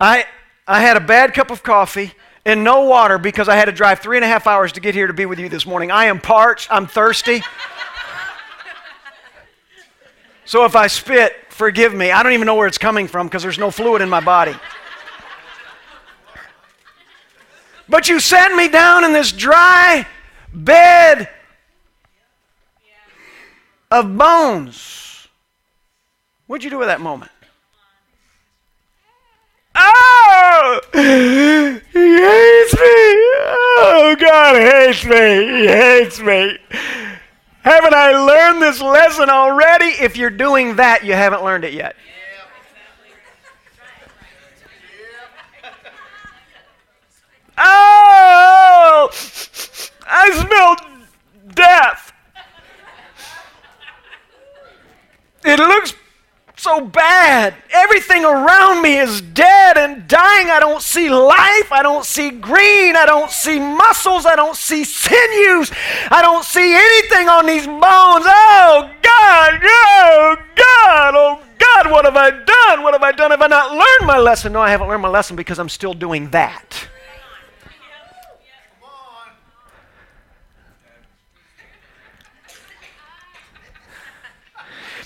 [0.00, 0.24] I,
[0.66, 2.14] I had a bad cup of coffee
[2.48, 4.94] in no water because I had to drive three and a half hours to get
[4.94, 5.90] here to be with you this morning.
[5.90, 6.72] I am parched.
[6.72, 7.42] I'm thirsty.
[10.46, 12.10] so if I spit, forgive me.
[12.10, 14.56] I don't even know where it's coming from because there's no fluid in my body.
[17.86, 20.06] But you sent me down in this dry
[20.52, 21.28] bed
[23.90, 25.28] of bones.
[26.46, 27.30] What'd you do with that moment?
[30.92, 32.88] He hates me.
[33.80, 35.60] Oh, God hates me.
[35.60, 36.58] He hates me.
[37.62, 39.86] Haven't I learned this lesson already?
[39.86, 41.96] If you're doing that, you haven't learned it yet.
[47.58, 49.10] Oh,
[50.06, 50.76] I smell
[51.54, 52.12] death.
[55.44, 55.94] It looks
[56.58, 57.54] so bad.
[57.70, 60.50] Everything around me is dead and dying.
[60.50, 61.72] I don't see life.
[61.72, 62.96] I don't see green.
[62.96, 64.26] I don't see muscles.
[64.26, 65.70] I don't see sinews.
[66.10, 68.26] I don't see anything on these bones.
[68.26, 69.60] Oh, God.
[69.62, 71.14] Oh, God.
[71.14, 71.90] Oh, God.
[71.90, 72.82] What have I done?
[72.82, 73.30] What have I done?
[73.30, 74.52] Have I not learned my lesson?
[74.52, 76.88] No, I haven't learned my lesson because I'm still doing that.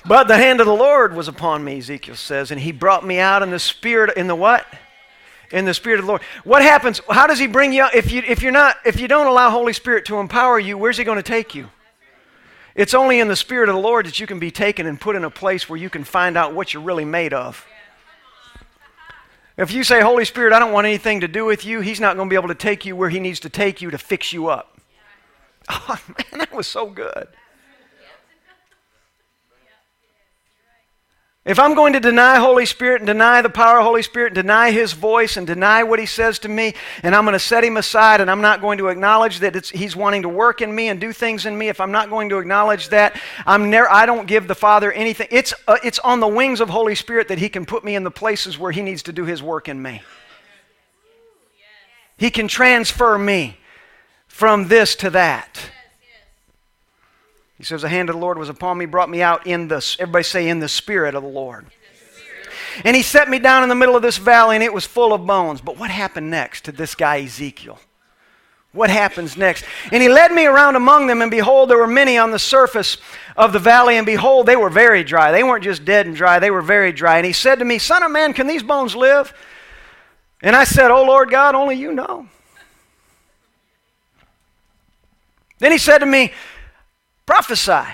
[0.04, 3.18] But the hand of the Lord was upon me, Ezekiel says, and he brought me
[3.18, 4.66] out in the spirit, in the what?
[5.52, 6.22] In the spirit of the Lord.
[6.44, 7.00] What happens?
[7.08, 7.94] How does he bring you out?
[7.94, 10.96] If you if you're not, if you don't allow Holy Spirit to empower you, where's
[10.96, 11.68] he going to take you?
[12.74, 15.14] It's only in the Spirit of the Lord that you can be taken and put
[15.14, 17.66] in a place where you can find out what you're really made of.
[19.58, 22.16] If you say, Holy Spirit, I don't want anything to do with you, He's not
[22.16, 24.32] going to be able to take you where He needs to take you to fix
[24.32, 24.68] you up.
[25.68, 27.28] Oh, man, that was so good.
[31.44, 34.36] If I'm going to deny Holy Spirit and deny the power of Holy Spirit and
[34.36, 37.64] deny His voice and deny what He says to me, and I'm going to set
[37.64, 40.88] Him aside and I'm not going to acknowledge that He's wanting to work in me
[40.88, 44.06] and do things in me, if I'm not going to acknowledge that, I'm never, I
[44.06, 45.26] don't give the Father anything.
[45.32, 48.04] It's, uh, it's on the wings of Holy Spirit that He can put me in
[48.04, 50.00] the places where He needs to do His work in me.
[52.18, 53.56] He can transfer me
[54.28, 55.72] from this to that.
[57.62, 59.76] He says, The hand of the Lord was upon me, brought me out in the,
[60.00, 61.64] everybody say, in the spirit of the Lord.
[62.82, 65.12] And he set me down in the middle of this valley, and it was full
[65.12, 65.60] of bones.
[65.60, 67.78] But what happened next to this guy, Ezekiel?
[68.72, 69.64] What happens next?
[69.92, 72.96] And he led me around among them, and behold, there were many on the surface
[73.36, 75.30] of the valley, and behold, they were very dry.
[75.30, 77.18] They weren't just dead and dry, they were very dry.
[77.18, 79.32] And he said to me, Son of man, can these bones live?
[80.42, 82.26] And I said, Oh Lord God, only you know.
[85.60, 86.32] Then he said to me,
[87.32, 87.88] Prophesy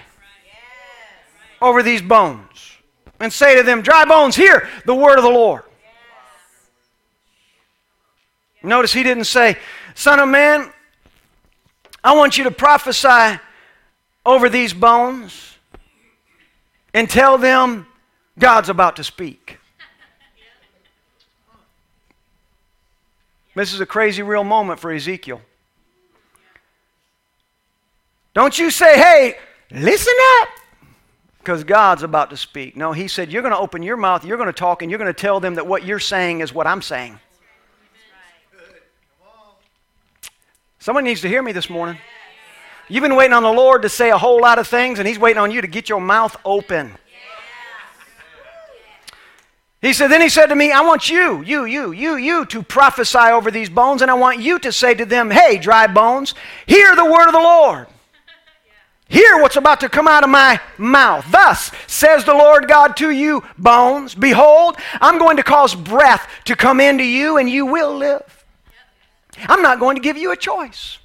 [1.62, 2.72] over these bones
[3.20, 5.62] and say to them, Dry bones, hear the word of the Lord.
[8.64, 9.56] Notice he didn't say,
[9.94, 10.72] Son of man,
[12.02, 13.38] I want you to prophesy
[14.26, 15.56] over these bones
[16.92, 17.86] and tell them
[18.40, 19.60] God's about to speak.
[23.54, 25.40] This is a crazy real moment for Ezekiel.
[28.34, 29.36] Don't you say, hey,
[29.70, 30.48] listen up,
[31.38, 32.76] because God's about to speak.
[32.76, 34.98] No, he said, you're going to open your mouth, you're going to talk, and you're
[34.98, 37.18] going to tell them that what you're saying is what I'm saying.
[40.78, 41.98] Someone needs to hear me this morning.
[42.88, 45.18] You've been waiting on the Lord to say a whole lot of things, and He's
[45.18, 46.96] waiting on you to get your mouth open.
[49.80, 52.62] He said, then he said to me, I want you, you, you, you, you to
[52.64, 56.34] prophesy over these bones, and I want you to say to them, Hey, dry bones,
[56.66, 57.86] hear the word of the Lord.
[59.08, 61.24] Hear what's about to come out of my mouth.
[61.30, 66.54] Thus says the Lord God to you, bones, behold, I'm going to cause breath to
[66.54, 68.44] come into you and you will live.
[69.46, 70.98] I'm not going to give you a choice.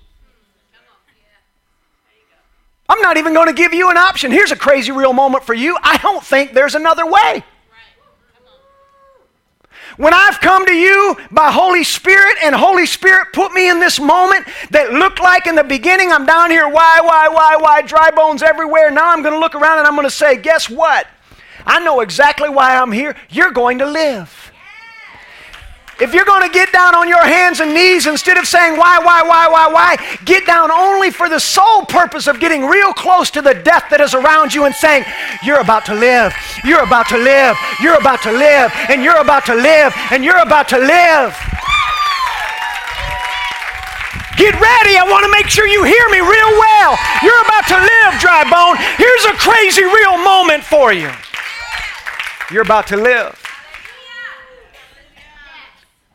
[2.89, 4.31] I'm not even going to give you an option.
[4.31, 5.77] Here's a crazy real moment for you.
[5.81, 7.45] I don't think there's another way.
[9.97, 13.99] When I've come to you by Holy Spirit and Holy Spirit put me in this
[13.99, 18.10] moment that looked like in the beginning I'm down here, why, why, why, why, dry
[18.12, 18.89] bones everywhere.
[18.89, 21.08] Now I'm going to look around and I'm going to say, guess what?
[21.65, 23.15] I know exactly why I'm here.
[23.29, 24.52] You're going to live.
[26.04, 28.99] If you're going to get down on your hands and knees instead of saying why,
[28.99, 29.95] why, why, why, why,
[30.25, 34.01] get down only for the sole purpose of getting real close to the death that
[34.01, 35.06] is around you and saying,
[35.47, 36.35] You're about to live,
[36.67, 40.43] you're about to live, you're about to live, and you're about to live, and you're
[40.43, 41.31] about to live.
[44.35, 44.99] Get ready.
[44.99, 46.99] I want to make sure you hear me real well.
[47.23, 48.75] You're about to live, dry bone.
[48.99, 51.15] Here's a crazy real moment for you.
[52.51, 53.42] You're about to live.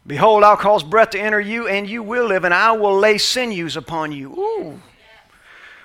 [0.08, 3.18] Behold, I'll cause breath to enter you, and you will live, and I will lay
[3.18, 4.32] sinews upon you.
[4.32, 4.80] Ooh.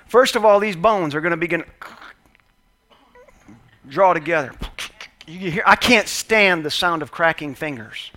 [0.08, 1.66] First of all, these bones are going to begin
[3.90, 4.54] draw together.
[5.28, 8.12] You hear, I can't stand the sound of cracking fingers.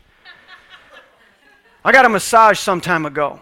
[1.84, 3.40] I got a massage some time ago.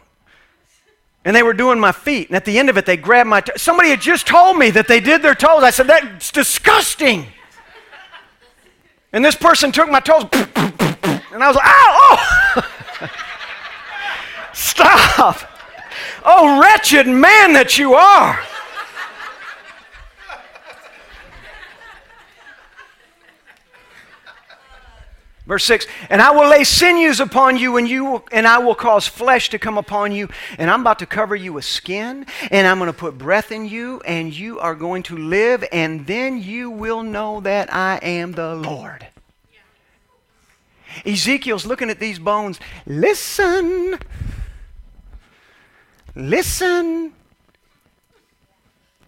[1.26, 2.28] And they were doing my feet.
[2.28, 3.42] And at the end of it, they grabbed my.
[3.56, 5.62] Somebody had just told me that they did their toes.
[5.62, 7.26] I said, That's disgusting.
[9.12, 10.24] And this person took my toes.
[10.32, 12.03] And I was like, Ow!
[14.54, 15.40] Stop.
[16.24, 18.40] Oh, wretched man that you are.
[25.46, 28.74] Verse 6, and I will lay sinews upon you, and you will, and I will
[28.74, 32.66] cause flesh to come upon you, and I'm about to cover you with skin, and
[32.66, 36.42] I'm going to put breath in you, and you are going to live, and then
[36.42, 39.06] you will know that I am the Lord.
[41.04, 42.58] Ezekiel's looking at these bones.
[42.86, 43.98] Listen.
[46.14, 47.12] Listen.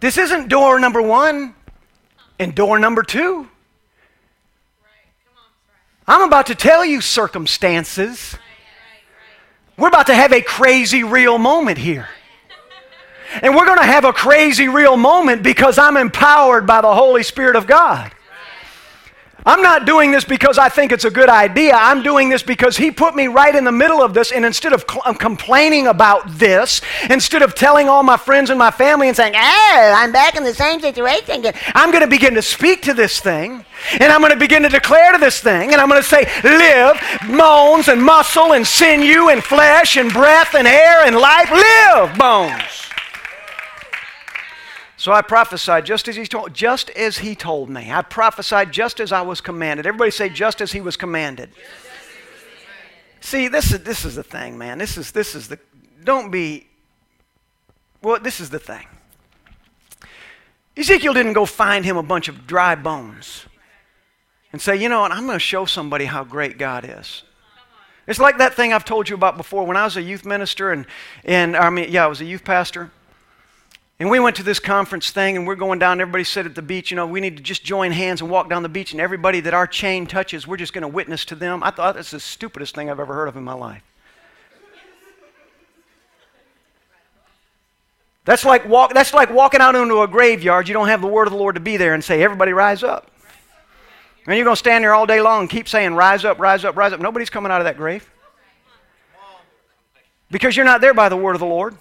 [0.01, 1.55] This isn't door number one
[2.39, 3.49] and door number two.
[6.09, 8.37] I'm about to tell you circumstances.
[9.77, 12.09] We're about to have a crazy real moment here.
[13.43, 17.23] And we're going to have a crazy real moment because I'm empowered by the Holy
[17.23, 18.13] Spirit of God.
[19.47, 21.75] I'm not doing this because I think it's a good idea.
[21.75, 24.33] I'm doing this because He put me right in the middle of this.
[24.33, 28.73] And instead of cl- complaining about this, instead of telling all my friends and my
[28.73, 31.45] family and saying, oh, I'm back in the same situation
[31.75, 33.65] I'm going to begin to speak to this thing.
[34.01, 35.73] And I'm going to begin to declare to this thing.
[35.73, 37.01] And I'm going to say, live,
[37.39, 41.51] bones and muscle and sinew and flesh and breath and air and life.
[41.53, 42.86] Live, bones.
[45.07, 47.93] So I prophesied just as he told, just as he told me.
[47.93, 49.87] I prophesied just as I was commanded.
[49.87, 51.51] Everybody say, just as he was commanded.
[53.21, 54.79] See, this is this is the thing, man.
[54.79, 55.61] This is this is the.
[56.03, 56.67] Don't be.
[58.03, 58.85] Well, this is the thing.
[60.77, 63.47] Ezekiel didn't go find him a bunch of dry bones
[64.51, 67.23] and say, you know what, I'm going to show somebody how great God is.
[68.09, 69.65] It's like that thing I've told you about before.
[69.65, 70.85] When I was a youth minister and,
[71.25, 72.91] and I mean, yeah, I was a youth pastor.
[73.99, 76.03] And we went to this conference thing, and we're going down.
[76.03, 78.51] Everybody said at the beach, you know, we need to just join hands and walk
[78.51, 81.35] down the beach, and everybody that our chain touches, we're just going to witness to
[81.35, 81.63] them.
[81.63, 83.83] I thought that's the stupidest thing I've ever heard of in my life.
[88.27, 90.69] That's like, walk, that's like walking out into a graveyard.
[90.69, 92.83] You don't have the word of the Lord to be there and say, everybody rise
[92.83, 93.11] up.
[94.27, 96.65] And you're going to stand there all day long and keep saying, rise up, rise
[96.65, 97.01] up, rise up.
[97.01, 98.11] Nobody's coming out of that grave.
[100.29, 101.77] Because you're not there by the word of the Lord.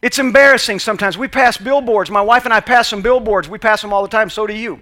[0.00, 1.18] It's embarrassing sometimes.
[1.18, 2.10] We pass billboards.
[2.10, 3.48] My wife and I pass some billboards.
[3.48, 4.30] We pass them all the time.
[4.30, 4.80] So do you.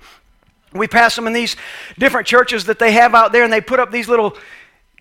[0.72, 1.56] We pass them in these
[1.98, 4.36] different churches that they have out there, and they put up these little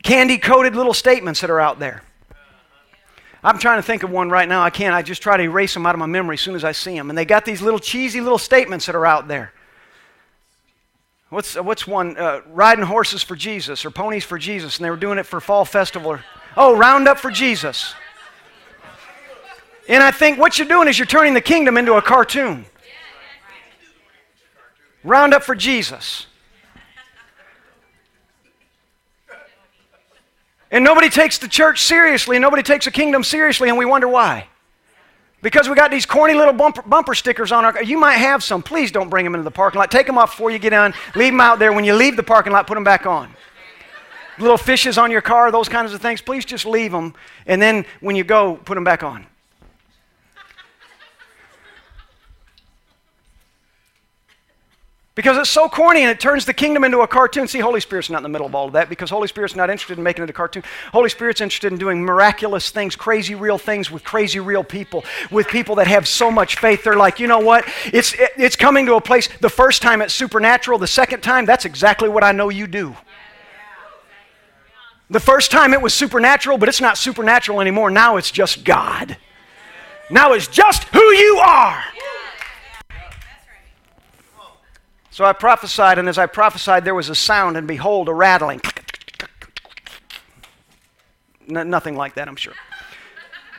[0.04, 2.02] candy coated little statements that are out there.
[3.44, 4.64] I'm trying to think of one right now.
[4.64, 4.96] I can't.
[4.96, 6.96] I just try to erase them out of my memory as soon as I see
[6.96, 7.10] them.
[7.10, 9.54] And they got these little cheesy little statements that are out there.
[11.30, 12.18] What's, what's one?
[12.18, 15.42] Uh, riding horses for Jesus or ponies for Jesus, and they were doing it for
[15.42, 16.18] fall festival.
[16.56, 17.94] Oh, round up for Jesus.
[19.88, 22.66] And I think what you're doing is you're turning the kingdom into a cartoon.
[25.04, 26.26] Round up for Jesus.
[30.72, 34.08] And nobody takes the church seriously, and nobody takes the kingdom seriously, and we wonder
[34.08, 34.48] why.
[35.42, 38.64] Because we got these corny little bumper, bumper stickers on our You might have some.
[38.64, 39.92] Please don't bring them into the parking lot.
[39.92, 40.96] Take them off before you get on.
[41.14, 41.72] Leave them out there.
[41.72, 43.30] When you leave the parking lot, put them back on.
[44.40, 46.20] Little fishes on your car, those kinds of things.
[46.20, 47.14] Please just leave them.
[47.46, 49.28] And then when you go, put them back on.
[55.16, 57.48] Because it's so corny and it turns the kingdom into a cartoon.
[57.48, 59.70] See, Holy Spirit's not in the middle of all of that because Holy Spirit's not
[59.70, 60.62] interested in making it a cartoon.
[60.92, 65.48] Holy Spirit's interested in doing miraculous things, crazy real things with crazy real people, with
[65.48, 66.84] people that have so much faith.
[66.84, 67.66] They're like, you know what?
[67.86, 71.46] It's, it, it's coming to a place, the first time it's supernatural, the second time,
[71.46, 72.94] that's exactly what I know you do.
[75.10, 77.90] The first time it was supernatural, but it's not supernatural anymore.
[77.90, 79.16] Now it's just God.
[80.10, 81.82] Now it's just who you are.
[85.16, 88.60] So I prophesied, and as I prophesied, there was a sound, and behold, a rattling.
[91.48, 92.52] Nothing like that, I'm sure.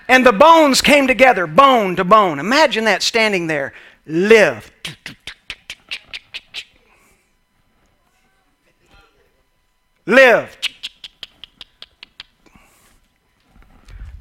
[0.07, 2.41] And the bones came together, bone to bone.
[2.41, 3.73] Imagine that standing there.
[4.05, 4.71] Live.
[10.05, 10.59] Live.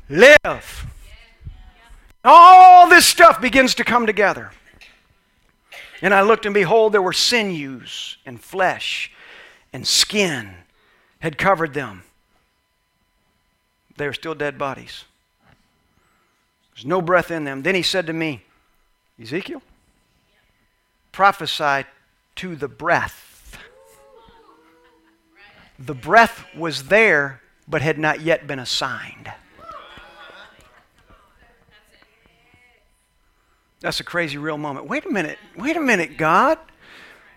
[0.07, 0.87] Live.
[2.23, 4.51] All this stuff begins to come together.
[6.01, 9.11] And I looked, and behold, there were sinews and flesh
[9.75, 10.53] and skin
[11.19, 12.03] had covered them.
[13.97, 15.03] They were still dead bodies.
[16.73, 17.61] There's no breath in them.
[17.61, 18.43] Then he said to me,
[19.21, 19.61] Ezekiel,
[21.11, 21.85] prophesy
[22.35, 23.57] to the breath.
[25.77, 29.31] The breath was there, but had not yet been assigned.
[33.85, 34.87] That's a crazy real moment.
[34.87, 35.37] Wait a minute.
[35.55, 36.57] Wait a minute, God.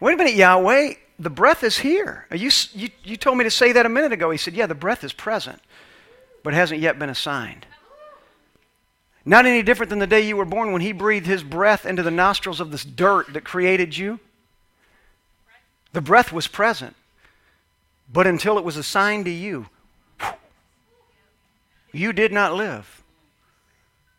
[0.01, 0.94] Wait a minute, Yahweh.
[1.18, 2.26] The breath is here.
[2.32, 4.30] You, you, you told me to say that a minute ago.
[4.30, 5.61] He said, Yeah, the breath is present,
[6.42, 7.66] but hasn't yet been assigned.
[9.26, 12.03] Not any different than the day you were born when he breathed his breath into
[12.03, 14.18] the nostrils of this dirt that created you.
[15.92, 16.96] The breath was present,
[18.11, 19.66] but until it was assigned to you,
[21.92, 23.03] you did not live.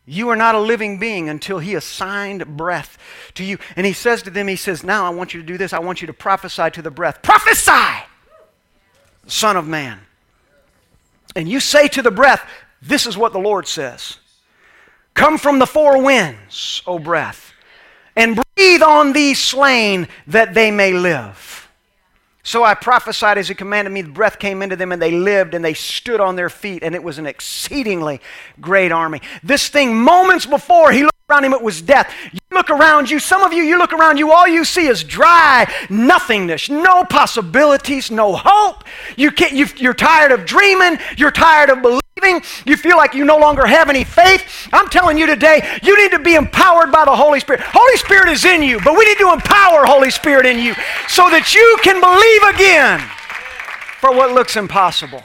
[0.10, 2.98] You are not a living being until he assigned breath
[3.36, 3.60] to you.
[3.76, 5.72] And he says to them, He says, Now I want you to do this.
[5.72, 7.22] I want you to prophesy to the breath.
[7.22, 8.08] Prophesy,
[9.28, 10.00] Son of Man.
[11.36, 12.44] And you say to the breath,
[12.82, 14.18] This is what the Lord says
[15.14, 17.54] Come from the four winds, O breath,
[18.16, 21.59] and breathe on these slain that they may live.
[22.44, 24.02] So I prophesied as he commanded me.
[24.02, 26.96] The breath came into them, and they lived, and they stood on their feet, and
[26.96, 28.22] it was an exceedingly
[28.62, 29.22] great army.
[29.44, 32.14] This thing, moments before he looked around him, it was death.
[32.32, 35.04] You look around you, some of you, you look around you, all you see is
[35.04, 38.84] dry nothingness, no possibilities, no hope.
[39.18, 42.00] You can't, you, are tired of dreaming, you're tired of believing
[42.66, 46.12] you feel like you no longer have any faith, I'm telling you today, you need
[46.12, 47.62] to be empowered by the Holy Spirit.
[47.64, 50.74] Holy Spirit is in you, but we need to empower Holy Spirit in you
[51.08, 53.00] so that you can believe again
[54.00, 55.24] for what looks impossible.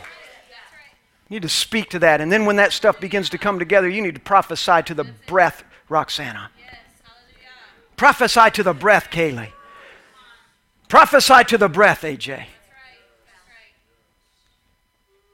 [1.28, 2.20] You need to speak to that.
[2.20, 5.05] And then when that stuff begins to come together, you need to prophesy to the
[5.26, 6.51] breath, Roxana.
[7.97, 9.53] Prophesy to the breath, Kaylee.
[10.89, 12.45] Prophesy to the breath, AJ.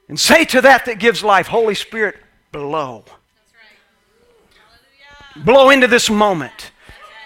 [0.07, 2.17] And say to that that gives life, Holy Spirit,
[2.51, 3.05] blow.
[5.37, 6.71] Blow into this moment.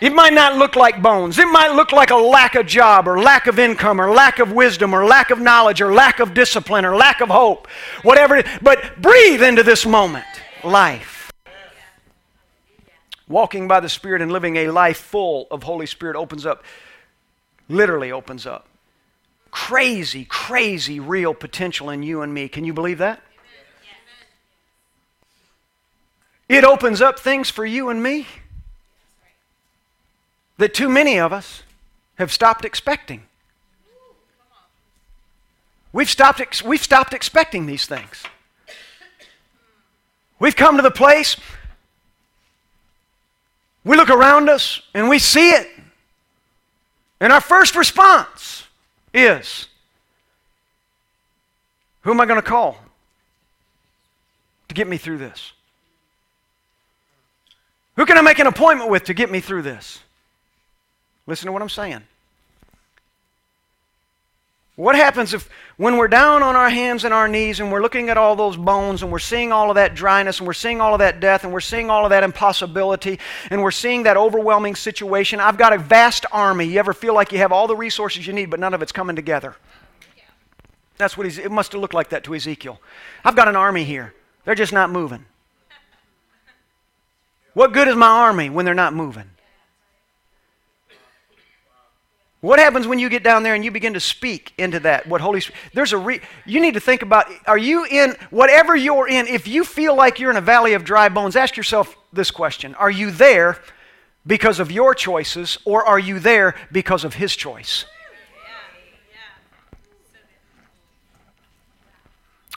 [0.01, 1.39] It might not look like bones.
[1.39, 4.51] It might look like a lack of job or lack of income or lack of
[4.51, 7.67] wisdom or lack of knowledge or lack of discipline or lack of hope.
[8.03, 8.59] Whatever it is.
[8.61, 10.25] But breathe into this moment
[10.63, 11.14] life.
[13.27, 16.63] Walking by the Spirit and living a life full of Holy Spirit opens up,
[17.67, 18.67] literally opens up
[19.55, 22.49] crazy, crazy real potential in you and me.
[22.49, 23.21] Can you believe that?
[26.49, 28.27] It opens up things for you and me
[30.57, 31.63] that too many of us
[32.15, 33.23] have stopped expecting.
[35.93, 38.23] We've stopped, ex- we've stopped expecting these things.
[40.37, 41.37] We've come to the place,
[43.85, 45.69] we look around us and we see it.
[47.21, 48.67] And our first response
[49.13, 49.67] is
[52.01, 52.77] who am I going to call
[54.67, 55.53] to get me through this?
[57.95, 59.99] Who can I make an appointment with to get me through this?
[61.27, 62.01] Listen to what I'm saying.
[64.75, 68.09] What happens if, when we're down on our hands and our knees and we're looking
[68.09, 70.93] at all those bones and we're seeing all of that dryness and we're seeing all
[70.93, 73.17] of that death and we're seeing all of that impossibility
[73.49, 75.39] and we're seeing that overwhelming situation?
[75.39, 76.65] I've got a vast army.
[76.65, 78.91] You ever feel like you have all the resources you need, but none of it's
[78.91, 79.55] coming together?
[80.97, 82.81] That's what he's, it must have looked like that to Ezekiel.
[83.23, 84.13] I've got an army here.
[84.43, 85.25] They're just not moving.
[87.53, 89.29] What good is my army when they're not moving?
[92.45, 95.07] What happens when you get down there and you begin to speak into that?
[95.07, 95.59] What Holy Spirit?
[95.73, 99.47] There's a re, you need to think about are you in whatever you're in, if
[99.47, 102.75] you feel like you're in a valley of dry bones, ask yourself this question.
[102.75, 103.59] Are you there
[104.27, 107.85] because of your choices or are you there because of his choice?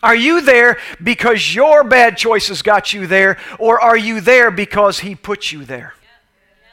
[0.03, 5.01] Are you there because your bad choices got you there, or are you there because
[5.01, 5.95] He put you there?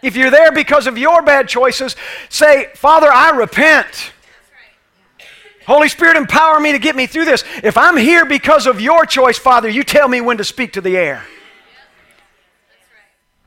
[0.05, 1.95] If you're there because of your bad choices,
[2.29, 4.11] say, Father, I repent.
[5.65, 7.43] Holy Spirit, empower me to get me through this.
[7.63, 10.81] If I'm here because of your choice, Father, you tell me when to speak to
[10.81, 11.23] the air.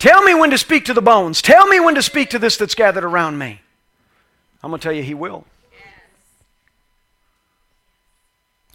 [0.00, 1.40] Tell me when to speak to the bones.
[1.40, 3.60] Tell me when to speak to this that's gathered around me.
[4.60, 5.44] I'm going to tell you, He will.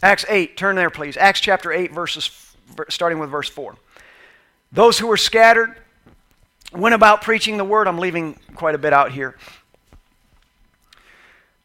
[0.02, 1.18] Acts 8, turn there, please.
[1.18, 2.32] Acts chapter 8, verses,
[2.88, 3.76] starting with verse 4.
[4.72, 5.76] Those who were scattered
[6.74, 7.88] went about preaching the word.
[7.88, 9.36] I'm leaving quite a bit out here.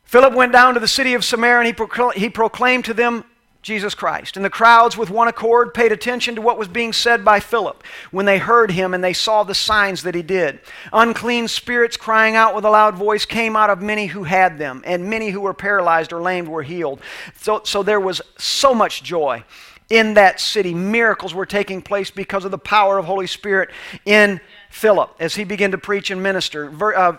[0.05, 3.25] Philip went down to the city of Samaria and he, procl- he proclaimed to them
[3.61, 4.37] Jesus Christ.
[4.37, 7.83] And the crowds, with one accord, paid attention to what was being said by Philip
[8.11, 10.61] when they heard him and they saw the signs that he did.
[10.93, 14.83] Unclean spirits, crying out with a loud voice, came out of many who had them,
[14.87, 17.01] and many who were paralyzed or lamed were healed.
[17.37, 19.45] So, so there was so much joy
[19.91, 20.73] in that city.
[20.73, 23.71] Miracles were taking place because of the power of Holy Spirit
[24.05, 24.41] in
[24.71, 26.71] Philip as he began to preach and minister.
[26.71, 27.17] Ver, uh,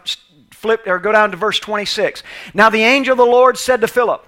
[0.52, 2.24] flip or go down to verse 26.
[2.54, 4.26] Now the angel of the Lord said to Philip,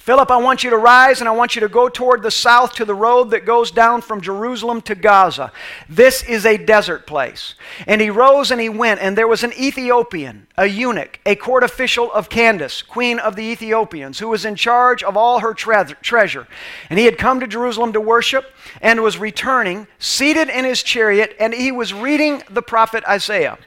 [0.00, 2.74] Philip, I want you to rise and I want you to go toward the south
[2.74, 5.50] to the road that goes down from Jerusalem to Gaza.
[5.88, 7.54] This is a desert place.
[7.86, 11.62] And he rose and he went, and there was an Ethiopian, a eunuch, a court
[11.62, 15.94] official of Candace, queen of the Ethiopians, who was in charge of all her tre-
[16.02, 16.46] treasure.
[16.90, 21.34] And he had come to Jerusalem to worship and was returning, seated in his chariot,
[21.40, 23.58] and he was reading the prophet Isaiah.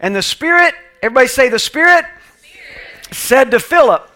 [0.00, 2.06] And the Spirit, everybody say, the Spirit,
[2.38, 3.14] Spirit.
[3.14, 4.12] said to Philip,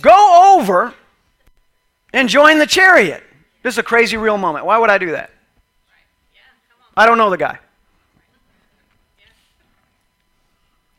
[0.00, 0.94] Go over
[2.12, 3.22] and join the chariot.
[3.62, 4.64] This is a crazy real moment.
[4.64, 5.30] Why would I do that?
[6.96, 7.58] I don't know the guy.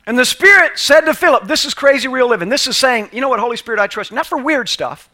[0.06, 2.50] And the Spirit said to Philip, This is crazy real living.
[2.50, 4.12] This is saying, You know what, Holy Spirit, I trust.
[4.12, 5.10] Not for weird stuff.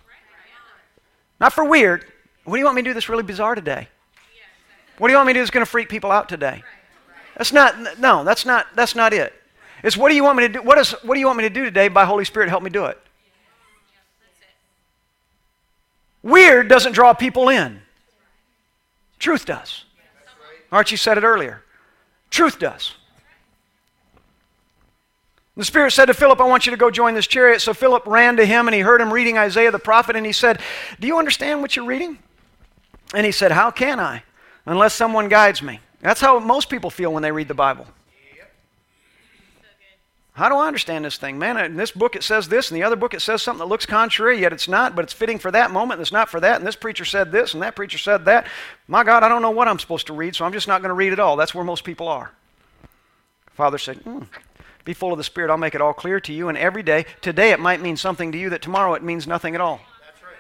[1.40, 2.06] Not for weird.
[2.46, 3.90] What do you want me to do that's really bizarre today?
[4.98, 6.64] What do you want me to do that's going to freak people out today?
[7.36, 9.34] That's not, no, that's not, that's not it.
[9.84, 10.62] It's what do you want me to do?
[10.62, 12.48] What, is, what do you want me to do today by Holy Spirit?
[12.48, 12.98] Help me do it.
[16.26, 17.82] Weird doesn't draw people in.
[19.20, 19.86] Truth does.
[20.72, 21.62] Archie said it earlier.
[22.32, 22.96] Truth does.
[25.56, 27.62] The Spirit said to Philip, I want you to go join this chariot.
[27.62, 30.32] So Philip ran to him and he heard him reading Isaiah the prophet and he
[30.32, 30.60] said,
[31.00, 32.18] Do you understand what you're reading?
[33.14, 34.24] And he said, How can I?
[34.66, 35.80] Unless someone guides me.
[36.02, 37.86] That's how most people feel when they read the Bible.
[40.36, 41.40] How do I understand this thing?
[41.40, 43.70] Man, in this book it says this, and the other book it says something that
[43.70, 46.42] looks contrary, yet it's not, but it's fitting for that moment, and it's not for
[46.42, 48.46] that, and this preacher said this, and that preacher said that.
[48.90, 50.90] My God, I don't know what I'm supposed to read, so I'm just not going
[50.90, 51.38] to read it all.
[51.38, 52.34] That's where most people are.
[53.54, 54.28] Father said, mm,
[54.84, 57.06] Be full of the Spirit, I'll make it all clear to you, and every day,
[57.22, 59.80] today it might mean something to you that tomorrow it means nothing at all.
[60.06, 60.34] That's right.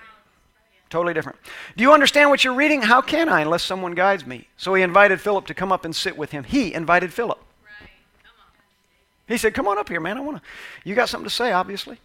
[0.89, 1.39] Totally different.
[1.77, 2.81] Do you understand what you're reading?
[2.81, 4.49] How can I unless someone guides me?
[4.57, 6.43] So he invited Philip to come up and sit with him.
[6.43, 7.39] He invited Philip.
[9.27, 10.17] He said, Come on up here, man.
[10.17, 10.43] I want to.
[10.83, 11.99] You got something to say, obviously.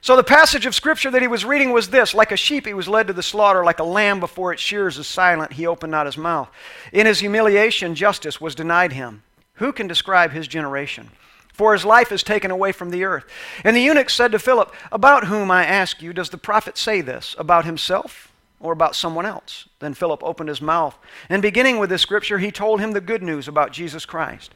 [0.00, 2.74] So the passage of scripture that he was reading was this Like a sheep, he
[2.74, 5.90] was led to the slaughter, like a lamb before its shears is silent, he opened
[5.90, 6.48] not his mouth.
[6.92, 9.22] In his humiliation, justice was denied him.
[9.54, 11.10] Who can describe his generation?
[11.52, 13.24] For his life is taken away from the earth.
[13.64, 17.00] And the eunuch said to Philip, About whom, I ask you, does the prophet say
[17.00, 17.34] this?
[17.38, 19.66] About himself or about someone else?
[19.78, 20.98] Then Philip opened his mouth.
[21.30, 24.54] And beginning with this scripture, he told him the good news about Jesus Christ.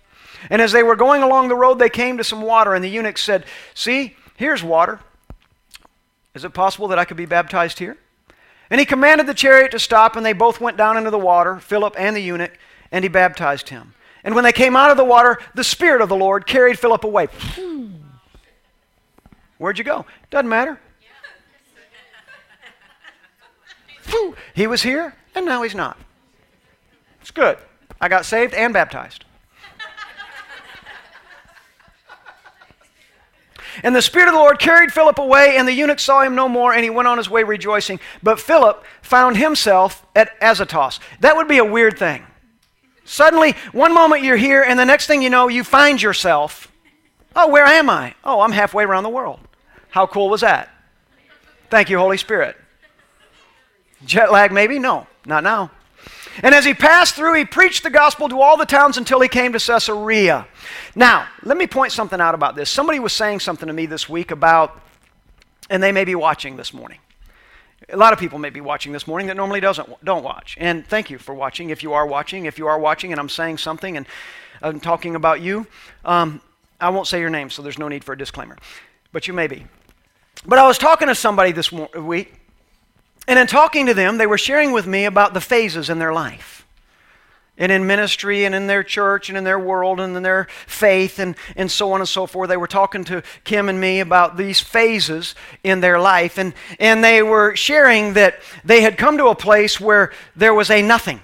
[0.48, 2.88] And as they were going along the road, they came to some water, and the
[2.88, 5.00] eunuch said, See, here's water.
[6.34, 7.98] Is it possible that I could be baptized here?
[8.70, 11.58] And he commanded the chariot to stop, and they both went down into the water,
[11.58, 12.56] Philip and the eunuch,
[12.92, 13.94] and he baptized him.
[14.22, 17.04] And when they came out of the water, the Spirit of the Lord carried Philip
[17.04, 17.26] away.
[17.32, 17.88] Hmm.
[19.58, 20.06] Where'd you go?
[20.30, 20.78] Doesn't matter.
[24.54, 25.98] he was here, and now he's not.
[27.20, 27.58] It's good.
[28.00, 29.24] I got saved and baptized.
[33.82, 36.48] And the Spirit of the Lord carried Philip away, and the eunuch saw him no
[36.48, 38.00] more, and he went on his way rejoicing.
[38.22, 41.00] But Philip found himself at Azotus.
[41.20, 42.26] That would be a weird thing.
[43.04, 46.70] Suddenly, one moment you're here, and the next thing you know, you find yourself,
[47.34, 48.14] oh, where am I?
[48.22, 49.40] Oh, I'm halfway around the world.
[49.88, 50.68] How cool was that?
[51.70, 52.56] Thank you, Holy Spirit.
[54.04, 54.78] Jet lag, maybe?
[54.78, 55.70] No, not now.
[56.42, 59.28] And as he passed through, he preached the gospel to all the towns until he
[59.28, 60.46] came to Caesarea.
[60.94, 62.70] Now, let me point something out about this.
[62.70, 64.80] Somebody was saying something to me this week about,
[65.68, 66.98] and they may be watching this morning.
[67.88, 70.56] A lot of people may be watching this morning that normally doesn't don't watch.
[70.60, 71.70] And thank you for watching.
[71.70, 74.06] If you are watching, if you are watching, and I'm saying something and
[74.62, 75.66] I'm talking about you,
[76.04, 76.40] um,
[76.80, 78.56] I won't say your name, so there's no need for a disclaimer.
[79.12, 79.66] But you may be.
[80.46, 82.34] But I was talking to somebody this week
[83.30, 86.12] and in talking to them, they were sharing with me about the phases in their
[86.12, 86.66] life.
[87.56, 91.20] And in ministry and in their church and in their world and in their faith
[91.20, 92.48] and, and so on and so forth.
[92.48, 96.38] They were talking to Kim and me about these phases in their life.
[96.38, 100.68] And, and they were sharing that they had come to a place where there was
[100.68, 101.20] a nothing.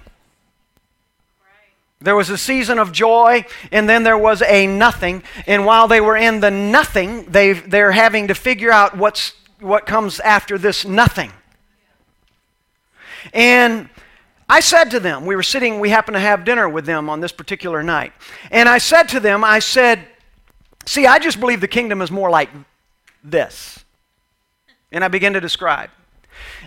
[1.99, 5.23] There was a season of joy, and then there was a nothing.
[5.45, 9.85] And while they were in the nothing, they, they're having to figure out what's, what
[9.85, 11.33] comes after this nothing.
[13.33, 13.89] And
[14.49, 17.19] I said to them, we were sitting, we happened to have dinner with them on
[17.19, 18.13] this particular night.
[18.51, 20.07] And I said to them, I said,
[20.87, 22.49] See, I just believe the kingdom is more like
[23.21, 23.83] this.
[24.89, 25.89] And I began to describe.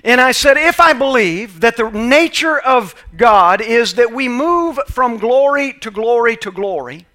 [0.04, 4.78] And I said, if I believe that the nature of God is that we move
[4.88, 7.06] from glory to glory to glory,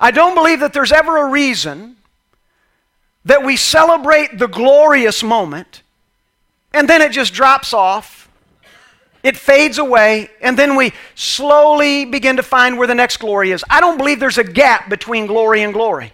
[0.00, 1.96] I don't believe that there's ever a reason
[3.24, 5.81] that we celebrate the glorious moment
[6.74, 8.28] and then it just drops off.
[9.22, 13.64] It fades away, and then we slowly begin to find where the next glory is.
[13.70, 16.12] I don't believe there's a gap between glory and glory.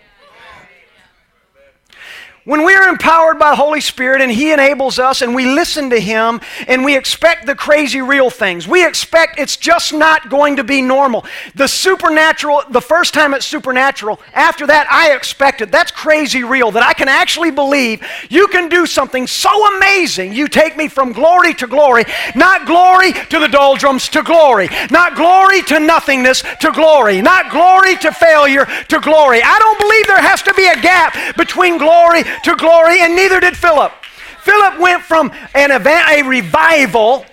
[2.49, 5.91] When we are empowered by the Holy Spirit and He enables us and we listen
[5.91, 10.57] to Him and we expect the crazy real things, we expect it's just not going
[10.57, 11.27] to be normal.
[11.57, 16.83] The supernatural, the first time it's supernatural, after that I expected that's crazy real, that
[16.83, 20.33] I can actually believe you can do something so amazing.
[20.33, 25.17] You take me from glory to glory, not glory to the doldrums to glory, not
[25.17, 29.43] glory to nothingness to glory, not glory to failure to glory.
[29.45, 33.41] I don't believe there has to be a gap between glory to glory, and neither
[33.41, 33.93] did Philip.
[34.43, 37.25] Philip went from an event, a revival.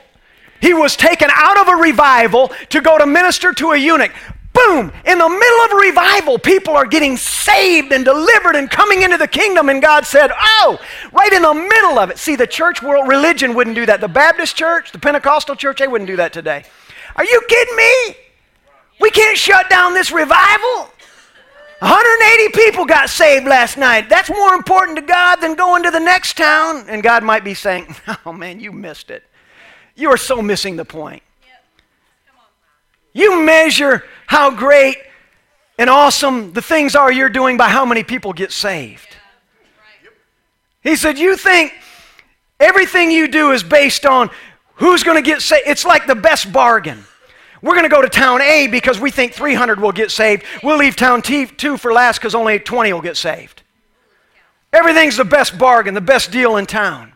[0.62, 4.12] He was taken out of a revival to go to minister to a eunuch.
[4.54, 4.92] Boom!
[5.06, 9.18] In the middle of a revival, people are getting saved and delivered and coming into
[9.18, 9.68] the kingdom.
[9.68, 10.80] And God said, Oh,
[11.12, 12.18] right in the middle of it.
[12.18, 14.00] See, the church world religion wouldn't do that.
[14.00, 16.64] The Baptist church, the Pentecostal church, they wouldn't do that today.
[17.18, 18.16] Are you kidding me?
[19.02, 20.90] We can't shut down this revival.
[21.80, 24.10] 180 people got saved last night.
[24.10, 26.86] That's more important to God than going to the next town.
[26.88, 27.96] And God might be saying,
[28.26, 29.24] Oh man, you missed it.
[29.96, 31.24] You are so missing the point.
[33.14, 34.98] You measure how great
[35.78, 39.16] and awesome the things are you're doing by how many people get saved.
[40.82, 41.74] He said, You think
[42.60, 44.30] everything you do is based on
[44.76, 45.64] who's going to get saved?
[45.68, 47.06] It's like the best bargain.
[47.66, 50.44] We're going to go to town A because we think 300 will get saved.
[50.62, 53.64] We'll leave town T 2 for last because only 20 will get saved.
[54.72, 57.06] Everything's the best bargain, the best deal in town.
[57.06, 57.12] And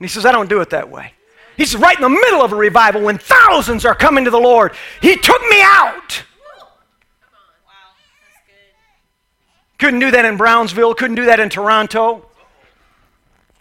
[0.00, 1.14] he says, I don't do it that way.
[1.56, 4.38] He says, right in the middle of a revival when thousands are coming to the
[4.38, 6.24] Lord, he took me out.
[9.78, 12.26] Couldn't do that in Brownsville, couldn't do that in Toronto.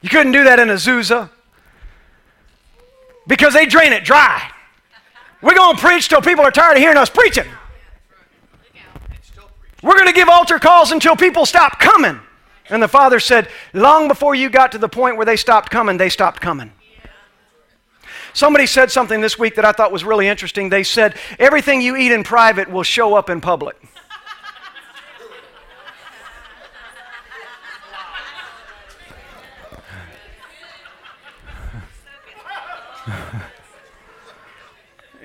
[0.01, 1.29] You couldn't do that in Azusa
[3.25, 4.51] because they drain it dry.
[5.41, 7.45] We're going to preach till people are tired of hearing us preaching.
[9.83, 12.19] We're going to give altar calls until people stop coming.
[12.69, 15.97] And the father said, Long before you got to the point where they stopped coming,
[15.97, 16.71] they stopped coming.
[18.33, 20.69] Somebody said something this week that I thought was really interesting.
[20.69, 23.77] They said, Everything you eat in private will show up in public.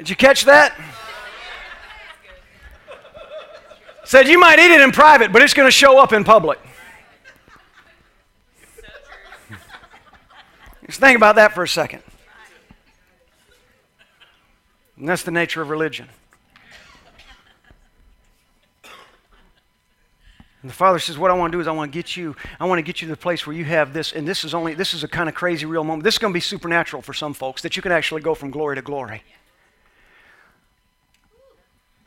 [0.02, 0.76] Did you catch that?
[4.02, 6.58] Said you might eat it in private, but it's going to show up in public.
[10.86, 12.02] Just think about that for a second.
[14.96, 16.08] And that's the nature of religion.
[20.62, 22.34] And the father says, What I want to do is I want to get you,
[22.58, 24.52] I want to get you to the place where you have this, and this is
[24.52, 26.02] only this is a kind of crazy real moment.
[26.02, 28.50] This is going to be supernatural for some folks, that you can actually go from
[28.50, 29.22] glory to glory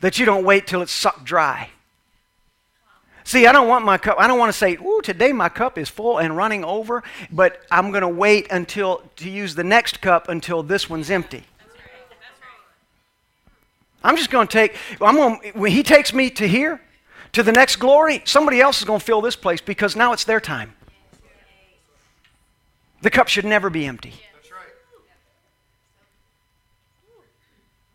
[0.06, 1.68] that you don't wait till it's sucked dry.
[3.24, 5.80] See, I don't want my cup, I don't want to say, ooh, today my cup
[5.80, 7.01] is full and running over,
[7.32, 11.43] but I'm going to wait until, to use the next cup until this one's empty.
[14.03, 16.80] I'm just going to take, I'm going when he takes me to here,
[17.32, 20.26] to the next glory, somebody else is going to fill this place because now it's
[20.26, 20.76] their time.
[23.01, 24.14] The cup should never be empty.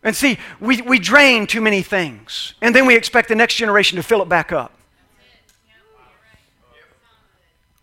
[0.02, 3.96] And see, we, we drain too many things, and then we expect the next generation
[3.96, 4.72] to fill it back up.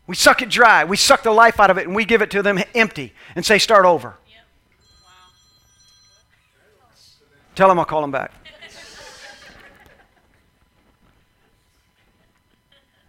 [0.07, 0.86] We suck it dry.
[0.86, 3.45] We suck the life out of it, and we give it to them empty and
[3.45, 4.15] say, start over.
[7.55, 8.32] Tell them I'll call them back.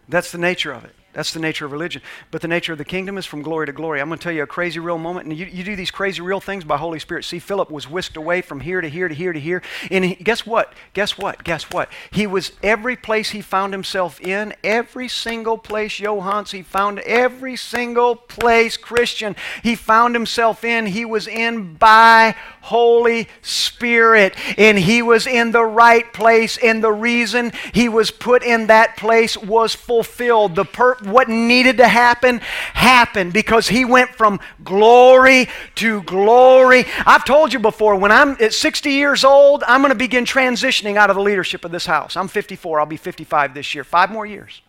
[0.07, 0.95] That's the nature of it.
[1.11, 2.03] That's the nature of religion.
[2.29, 3.99] But the nature of the kingdom is from glory to glory.
[3.99, 5.27] I'm going to tell you a crazy real moment.
[5.27, 7.25] And you, you do these crazy real things by Holy Spirit.
[7.25, 9.63] See, Philip was whisked away from here to here to here to here.
[9.89, 10.71] And he, guess what?
[10.93, 11.43] Guess what?
[11.43, 11.89] Guess what?
[12.11, 17.55] He was every place he found himself in, every single place, Johans, he found every
[17.55, 24.35] single place, Christian, he found himself in, he was in by Holy Spirit.
[24.59, 26.57] And he was in the right place.
[26.57, 30.53] And the reason he was put in that place was fulfilled.
[30.53, 32.39] The purpose what needed to happen
[32.73, 36.85] happened because he went from glory to glory.
[37.05, 40.95] I've told you before, when I'm at 60 years old, I'm going to begin transitioning
[40.95, 42.15] out of the leadership of this house.
[42.15, 43.83] I'm 54, I'll be 55 this year.
[43.83, 44.61] Five more years.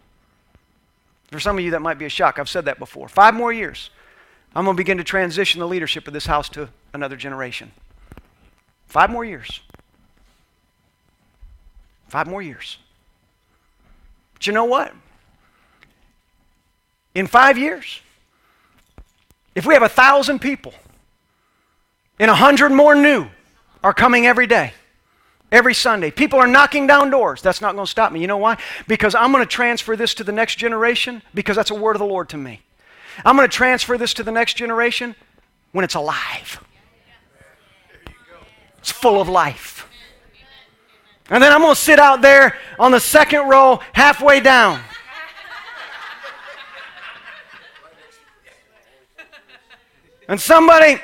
[1.31, 2.39] For some of you, that might be a shock.
[2.39, 3.09] I've said that before.
[3.09, 3.91] Five more years.
[4.55, 7.71] I'm going to begin to transition the leadership of this house to another generation.
[8.87, 9.61] Five more years.
[12.09, 12.79] Five more years.
[14.35, 14.93] But you know what?
[17.15, 18.01] In five years,
[19.55, 20.75] if we have a thousand people
[22.19, 23.27] and a hundred more new
[23.83, 24.73] are coming every day,
[25.51, 27.43] every Sunday, people are knocking down doors.
[27.43, 28.21] That's not going to stop me.
[28.21, 28.59] You know why?
[28.87, 32.01] Because I'm going to transfer this to the next generation because that's a word of
[32.01, 32.61] the Lord to me.
[33.25, 35.17] I'm going to transfer this to the next generation
[35.73, 36.65] when it's alive.
[38.79, 39.89] It's full of life.
[41.29, 44.81] And then I'm going to sit out there on the second row, halfway down.
[50.31, 50.97] And somebody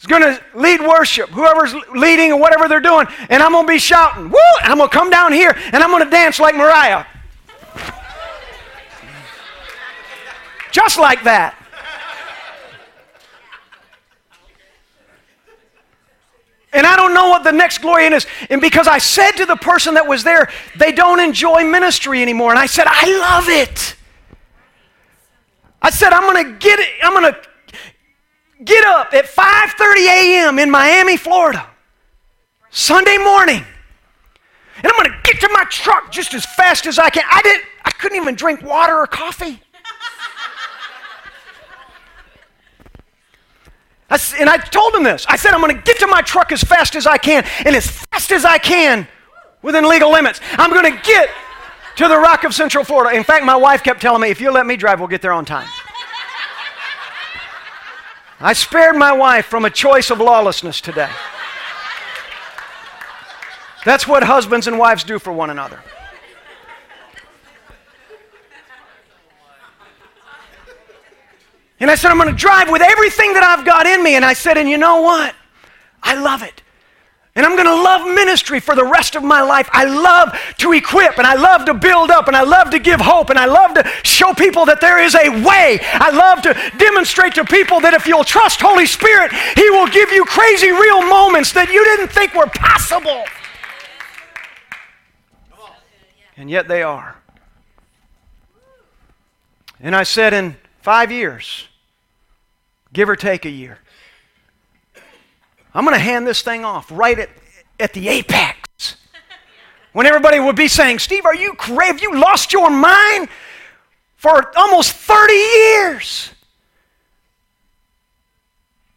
[0.00, 3.72] is going to lead worship, whoever's leading or whatever they're doing, and I'm going to
[3.72, 4.38] be shouting, woo!
[4.62, 7.04] And I'm going to come down here and I'm going to dance like Mariah.
[10.72, 11.54] Just like that.
[16.72, 18.26] And I don't know what the next glory is.
[18.50, 22.50] And because I said to the person that was there, they don't enjoy ministry anymore.
[22.50, 23.94] And I said, I love it.
[25.80, 26.88] I said, I'm going to get it.
[27.04, 27.47] I'm going to
[28.64, 30.58] get up at 5:30 a.m.
[30.58, 31.66] in Miami, Florida,
[32.70, 33.64] Sunday morning.
[34.76, 37.24] And I'm going to get to my truck just as fast as I can.
[37.28, 39.60] I didn't I couldn't even drink water or coffee.
[44.10, 45.26] I, and I told him this.
[45.28, 47.76] I said, I'm going to get to my truck as fast as I can, and
[47.76, 49.06] as fast as I can
[49.60, 50.40] within legal limits.
[50.52, 51.28] I'm going to get
[51.96, 53.16] to the Rock of Central Florida.
[53.16, 55.32] In fact, my wife kept telling me, if you let me drive, we'll get there
[55.32, 55.68] on time.
[58.40, 61.10] I spared my wife from a choice of lawlessness today.
[63.84, 65.82] That's what husbands and wives do for one another.
[71.80, 74.16] And I said, I'm going to drive with everything that I've got in me.
[74.16, 75.34] And I said, and you know what?
[76.02, 76.62] I love it.
[77.38, 79.68] And I'm going to love ministry for the rest of my life.
[79.70, 83.00] I love to equip and I love to build up and I love to give
[83.00, 85.78] hope and I love to show people that there is a way.
[85.80, 90.10] I love to demonstrate to people that if you'll trust Holy Spirit, He will give
[90.10, 93.24] you crazy real moments that you didn't think were possible.
[96.36, 97.18] And yet they are.
[99.78, 101.68] And I said, in five years,
[102.92, 103.78] give or take a year.
[105.78, 107.30] I'm going to hand this thing off right at,
[107.78, 108.96] at the apex.
[109.92, 112.00] When everybody would be saying, Steve, are you crazy?
[112.02, 113.28] You lost your mind?
[114.16, 116.30] For almost 30 years.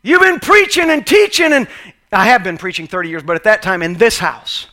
[0.01, 1.67] You've been preaching and teaching, and
[2.11, 4.65] I have been preaching 30 years, but at that time in this house.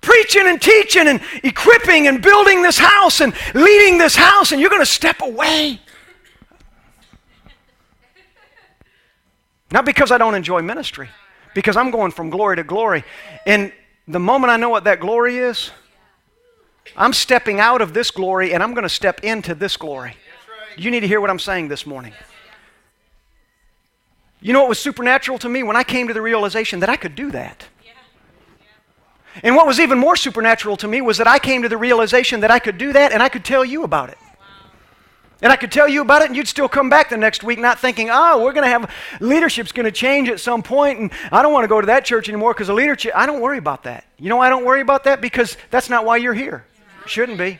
[0.00, 4.70] Preaching and teaching and equipping and building this house and leading this house, and you're
[4.70, 5.78] going to step away.
[9.72, 11.08] Not because I don't enjoy ministry,
[11.54, 13.04] because I'm going from glory to glory.
[13.46, 13.72] And
[14.08, 15.70] the moment I know what that glory is,
[16.96, 20.16] I'm stepping out of this glory and I'm going to step into this glory.
[20.76, 22.12] You need to hear what I'm saying this morning.
[24.40, 26.96] You know what was supernatural to me when I came to the realization that I
[26.96, 27.66] could do that?
[29.42, 32.40] And what was even more supernatural to me was that I came to the realization
[32.40, 34.18] that I could do that and I could tell you about it.
[35.42, 37.58] And I could tell you about it, and you'd still come back the next week
[37.58, 41.10] not thinking, oh, we're going to have leadership's going to change at some point, and
[41.32, 43.12] I don't want to go to that church anymore because the leadership.
[43.14, 44.04] I don't worry about that.
[44.18, 45.20] You know I don't worry about that?
[45.20, 46.64] Because that's not why you're here.
[47.06, 47.58] Shouldn't be.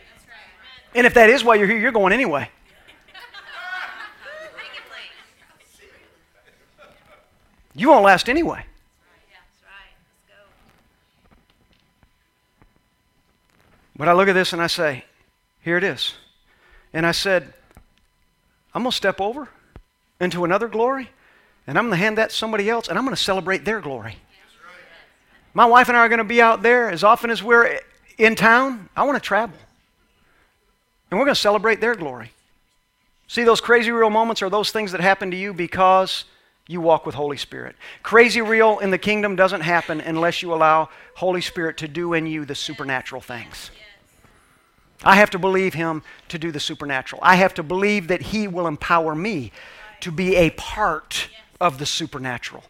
[0.95, 2.51] And if that is why you're here, you're going anyway.
[7.75, 8.65] You won't last anyway.
[13.97, 15.05] But I look at this and I say,
[15.61, 16.15] here it is.
[16.93, 17.53] And I said,
[18.75, 19.49] I'm going to step over
[20.21, 21.11] into another glory,
[21.67, 23.81] and I'm going to hand that to somebody else, and I'm going to celebrate their
[23.81, 24.17] glory.
[25.53, 27.81] My wife and I are going to be out there as often as we're
[28.19, 28.89] in town.
[28.97, 29.57] I want to travel.
[31.11, 32.31] And we're going to celebrate their glory.
[33.27, 36.25] See, those crazy real moments are those things that happen to you because
[36.69, 37.75] you walk with Holy Spirit.
[38.05, 42.27] Crazy real in the kingdom doesn't happen unless you allow Holy Spirit to do in
[42.27, 43.73] you the supernatural things.
[45.03, 47.21] I have to believe Him to do the supernatural.
[47.25, 49.53] I have to believe that He will empower me
[50.01, 51.29] to be a part
[51.61, 52.65] of the supernatural.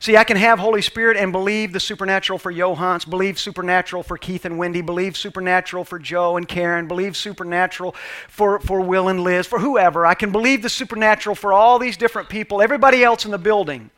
[0.00, 4.16] See, I can have Holy Spirit and believe the supernatural for Johans, believe supernatural for
[4.16, 7.96] Keith and Wendy, believe supernatural for Joe and Karen, believe supernatural
[8.28, 10.06] for, for Will and Liz, for whoever.
[10.06, 13.90] I can believe the supernatural for all these different people, everybody else in the building.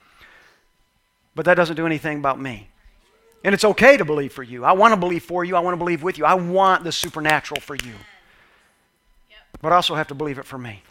[1.34, 2.69] But that doesn't do anything about me.
[3.42, 4.64] And it's okay to believe for you.
[4.64, 5.56] I want to believe for you.
[5.56, 6.24] I want to believe with you.
[6.24, 7.94] I want the supernatural for you.
[9.62, 10.82] But I also have to believe it for me.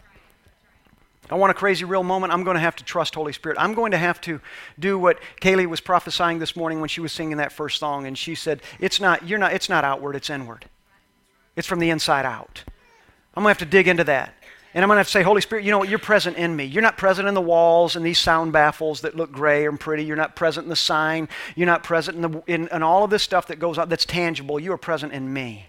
[1.31, 2.33] I want a crazy real moment.
[2.33, 3.57] I'm going to have to trust Holy Spirit.
[3.59, 4.41] I'm going to have to
[4.79, 8.17] do what Kaylee was prophesying this morning when she was singing that first song, and
[8.17, 9.27] she said, "It's not.
[9.27, 9.53] You're not.
[9.53, 10.15] It's not outward.
[10.15, 10.65] It's inward.
[11.55, 12.63] It's from the inside out."
[13.35, 14.33] I'm going to have to dig into that.
[14.73, 15.89] And I'm going to have to say, Holy Spirit, you know what?
[15.89, 16.65] You're present in me.
[16.65, 20.03] You're not present in the walls and these sound baffles that look gray and pretty.
[20.03, 21.27] You're not present in the sign.
[21.55, 24.05] You're not present in, the, in, in all of this stuff that goes on that's
[24.05, 24.59] tangible.
[24.59, 25.65] You are present in me.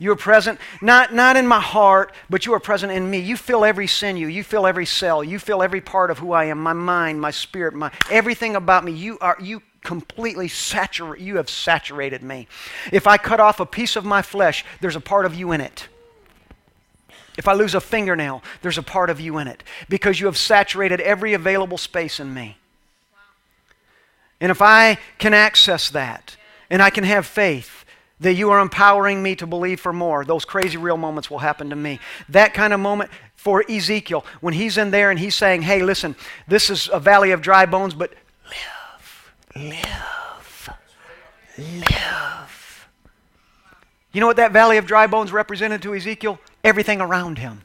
[0.00, 3.18] You are present, not, not in my heart, but you are present in me.
[3.18, 4.28] You feel every sinew.
[4.28, 5.24] You fill every cell.
[5.24, 8.84] You fill every part of who I am, my mind, my spirit, my everything about
[8.84, 8.92] me.
[8.92, 12.46] You are you completely saturate you have saturated me.
[12.92, 15.60] If I cut off a piece of my flesh, there's a part of you in
[15.60, 15.88] it.
[17.38, 20.36] If I lose a fingernail, there's a part of you in it because you have
[20.36, 22.58] saturated every available space in me.
[24.40, 26.36] And if I can access that
[26.68, 27.84] and I can have faith,
[28.20, 30.24] that you are empowering me to believe for more.
[30.24, 32.00] Those crazy real moments will happen to me.
[32.28, 36.16] That kind of moment for Ezekiel, when he's in there and he's saying, hey, listen,
[36.48, 38.12] this is a valley of dry bones, but
[38.50, 40.70] live, live,
[41.56, 42.88] live.
[44.10, 46.40] You know what that valley of dry bones represented to Ezekiel?
[46.68, 47.62] Everything around him.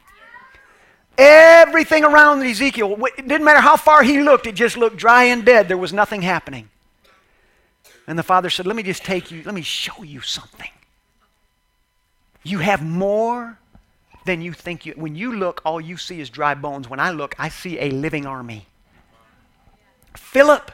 [1.18, 5.45] Everything around Ezekiel, it didn't matter how far he looked, it just looked dry and
[5.45, 5.68] dead.
[5.68, 6.70] There was nothing happening.
[8.08, 10.70] And the father said, Let me just take you, let me show you something.
[12.43, 13.60] You have more
[14.24, 14.93] than you think you.
[14.93, 16.89] When you look, all you see is dry bones.
[16.89, 18.68] When I look, I see a living army.
[20.16, 20.72] Philip,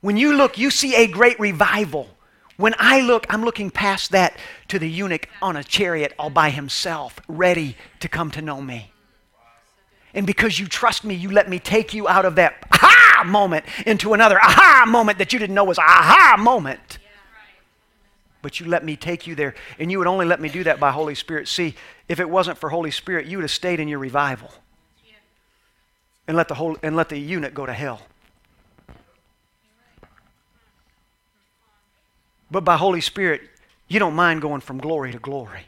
[0.00, 2.08] when you look, you see a great revival.
[2.56, 4.36] When I look, I'm looking past that
[4.68, 8.92] to the eunuch on a chariot all by himself, ready to come to know me.
[10.14, 13.64] And because you trust me, you let me take you out of that aha moment
[13.84, 16.98] into another aha moment that you didn't know was aha moment.
[18.40, 19.54] But you let me take you there.
[19.78, 21.48] And you would only let me do that by Holy Spirit.
[21.48, 21.74] See,
[22.08, 24.52] if it wasn't for Holy Spirit, you would have stayed in your revival.
[26.28, 28.02] And let the whole and let the eunuch go to hell.
[32.50, 33.42] But by Holy Spirit,
[33.88, 35.66] you don't mind going from glory to glory.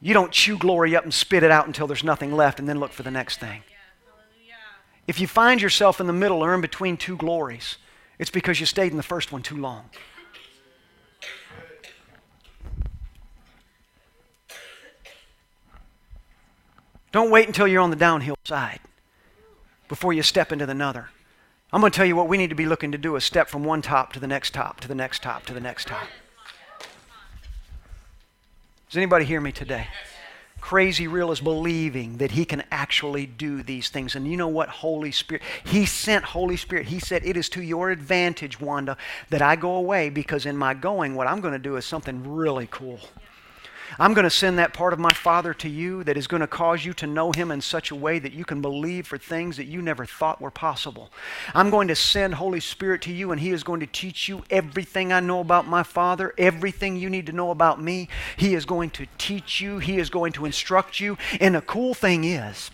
[0.00, 2.80] You don't chew glory up and spit it out until there's nothing left and then
[2.80, 3.62] look for the next thing.
[5.06, 7.76] If you find yourself in the middle or in between two glories,
[8.18, 9.90] it's because you stayed in the first one too long.
[17.12, 18.80] Don't wait until you're on the downhill side
[19.88, 21.08] before you step into the another.
[21.72, 23.48] I'm going to tell you what we need to be looking to do is step
[23.48, 26.06] from one top to the next top, to the next top, to the next top.
[28.88, 29.86] Does anybody hear me today?
[30.60, 34.16] Crazy real is believing that he can actually do these things.
[34.16, 34.68] And you know what?
[34.68, 35.42] Holy Spirit.
[35.64, 36.86] He sent Holy Spirit.
[36.86, 38.96] He said, It is to your advantage, Wanda,
[39.30, 42.28] that I go away because in my going, what I'm going to do is something
[42.28, 42.98] really cool.
[43.98, 46.46] I'm going to send that part of my Father to you that is going to
[46.46, 49.56] cause you to know Him in such a way that you can believe for things
[49.56, 51.10] that you never thought were possible.
[51.54, 54.44] I'm going to send Holy Spirit to you, and He is going to teach you
[54.50, 58.08] everything I know about my Father, everything you need to know about me.
[58.36, 61.18] He is going to teach you, He is going to instruct you.
[61.40, 62.70] And the cool thing is,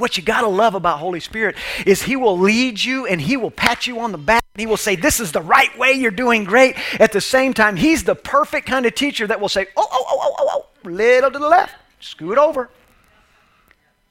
[0.00, 3.36] what you got to love about Holy Spirit is He will lead you and He
[3.36, 4.44] will pat you on the back.
[4.54, 6.76] And he will say, This is the right way, you're doing great.
[7.00, 10.04] At the same time, He's the perfect kind of teacher that will say, Oh, oh,
[10.08, 10.48] oh, oh, oh,
[10.84, 12.70] oh, little to the left, scoot over.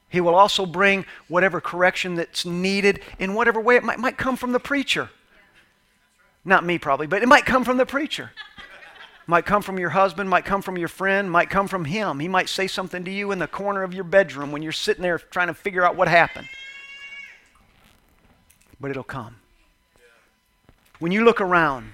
[0.08, 4.36] He will also bring whatever correction that's needed in whatever way it might, might come
[4.36, 5.10] from the preacher.
[6.44, 8.32] Not me, probably, but it might come from the preacher
[9.26, 12.20] might come from your husband, might come from your friend, might come from him.
[12.20, 15.02] He might say something to you in the corner of your bedroom when you're sitting
[15.02, 16.48] there trying to figure out what happened.
[18.80, 19.36] But it'll come.
[20.98, 21.92] When you look around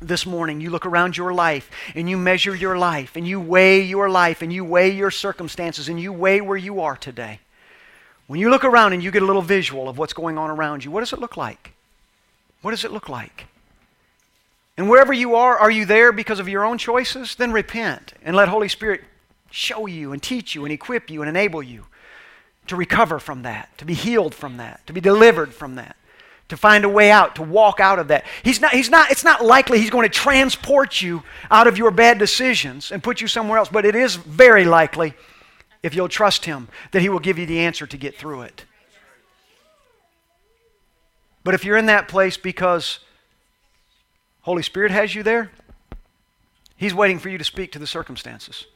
[0.00, 3.82] this morning, you look around your life and you measure your life and you weigh
[3.82, 7.40] your life and you weigh your circumstances and you weigh where you are today.
[8.26, 10.84] When you look around and you get a little visual of what's going on around
[10.84, 11.72] you, what does it look like?
[12.62, 13.46] What does it look like?
[14.76, 17.34] And wherever you are, are you there because of your own choices?
[17.34, 19.02] Then repent and let Holy Spirit
[19.50, 21.86] show you and teach you and equip you and enable you
[22.66, 25.96] to recover from that, to be healed from that, to be delivered from that,
[26.48, 28.24] to find a way out, to walk out of that.
[28.42, 31.90] He's not, he's not, it's not likely he's going to transport you out of your
[31.90, 35.14] bad decisions and put you somewhere else, but it is very likely,
[35.82, 38.64] if you'll trust him, that he will give you the answer to get through it.
[41.44, 42.98] But if you're in that place because
[44.46, 45.50] Holy Spirit has you there,
[46.76, 48.66] He's waiting for you to speak to the circumstances.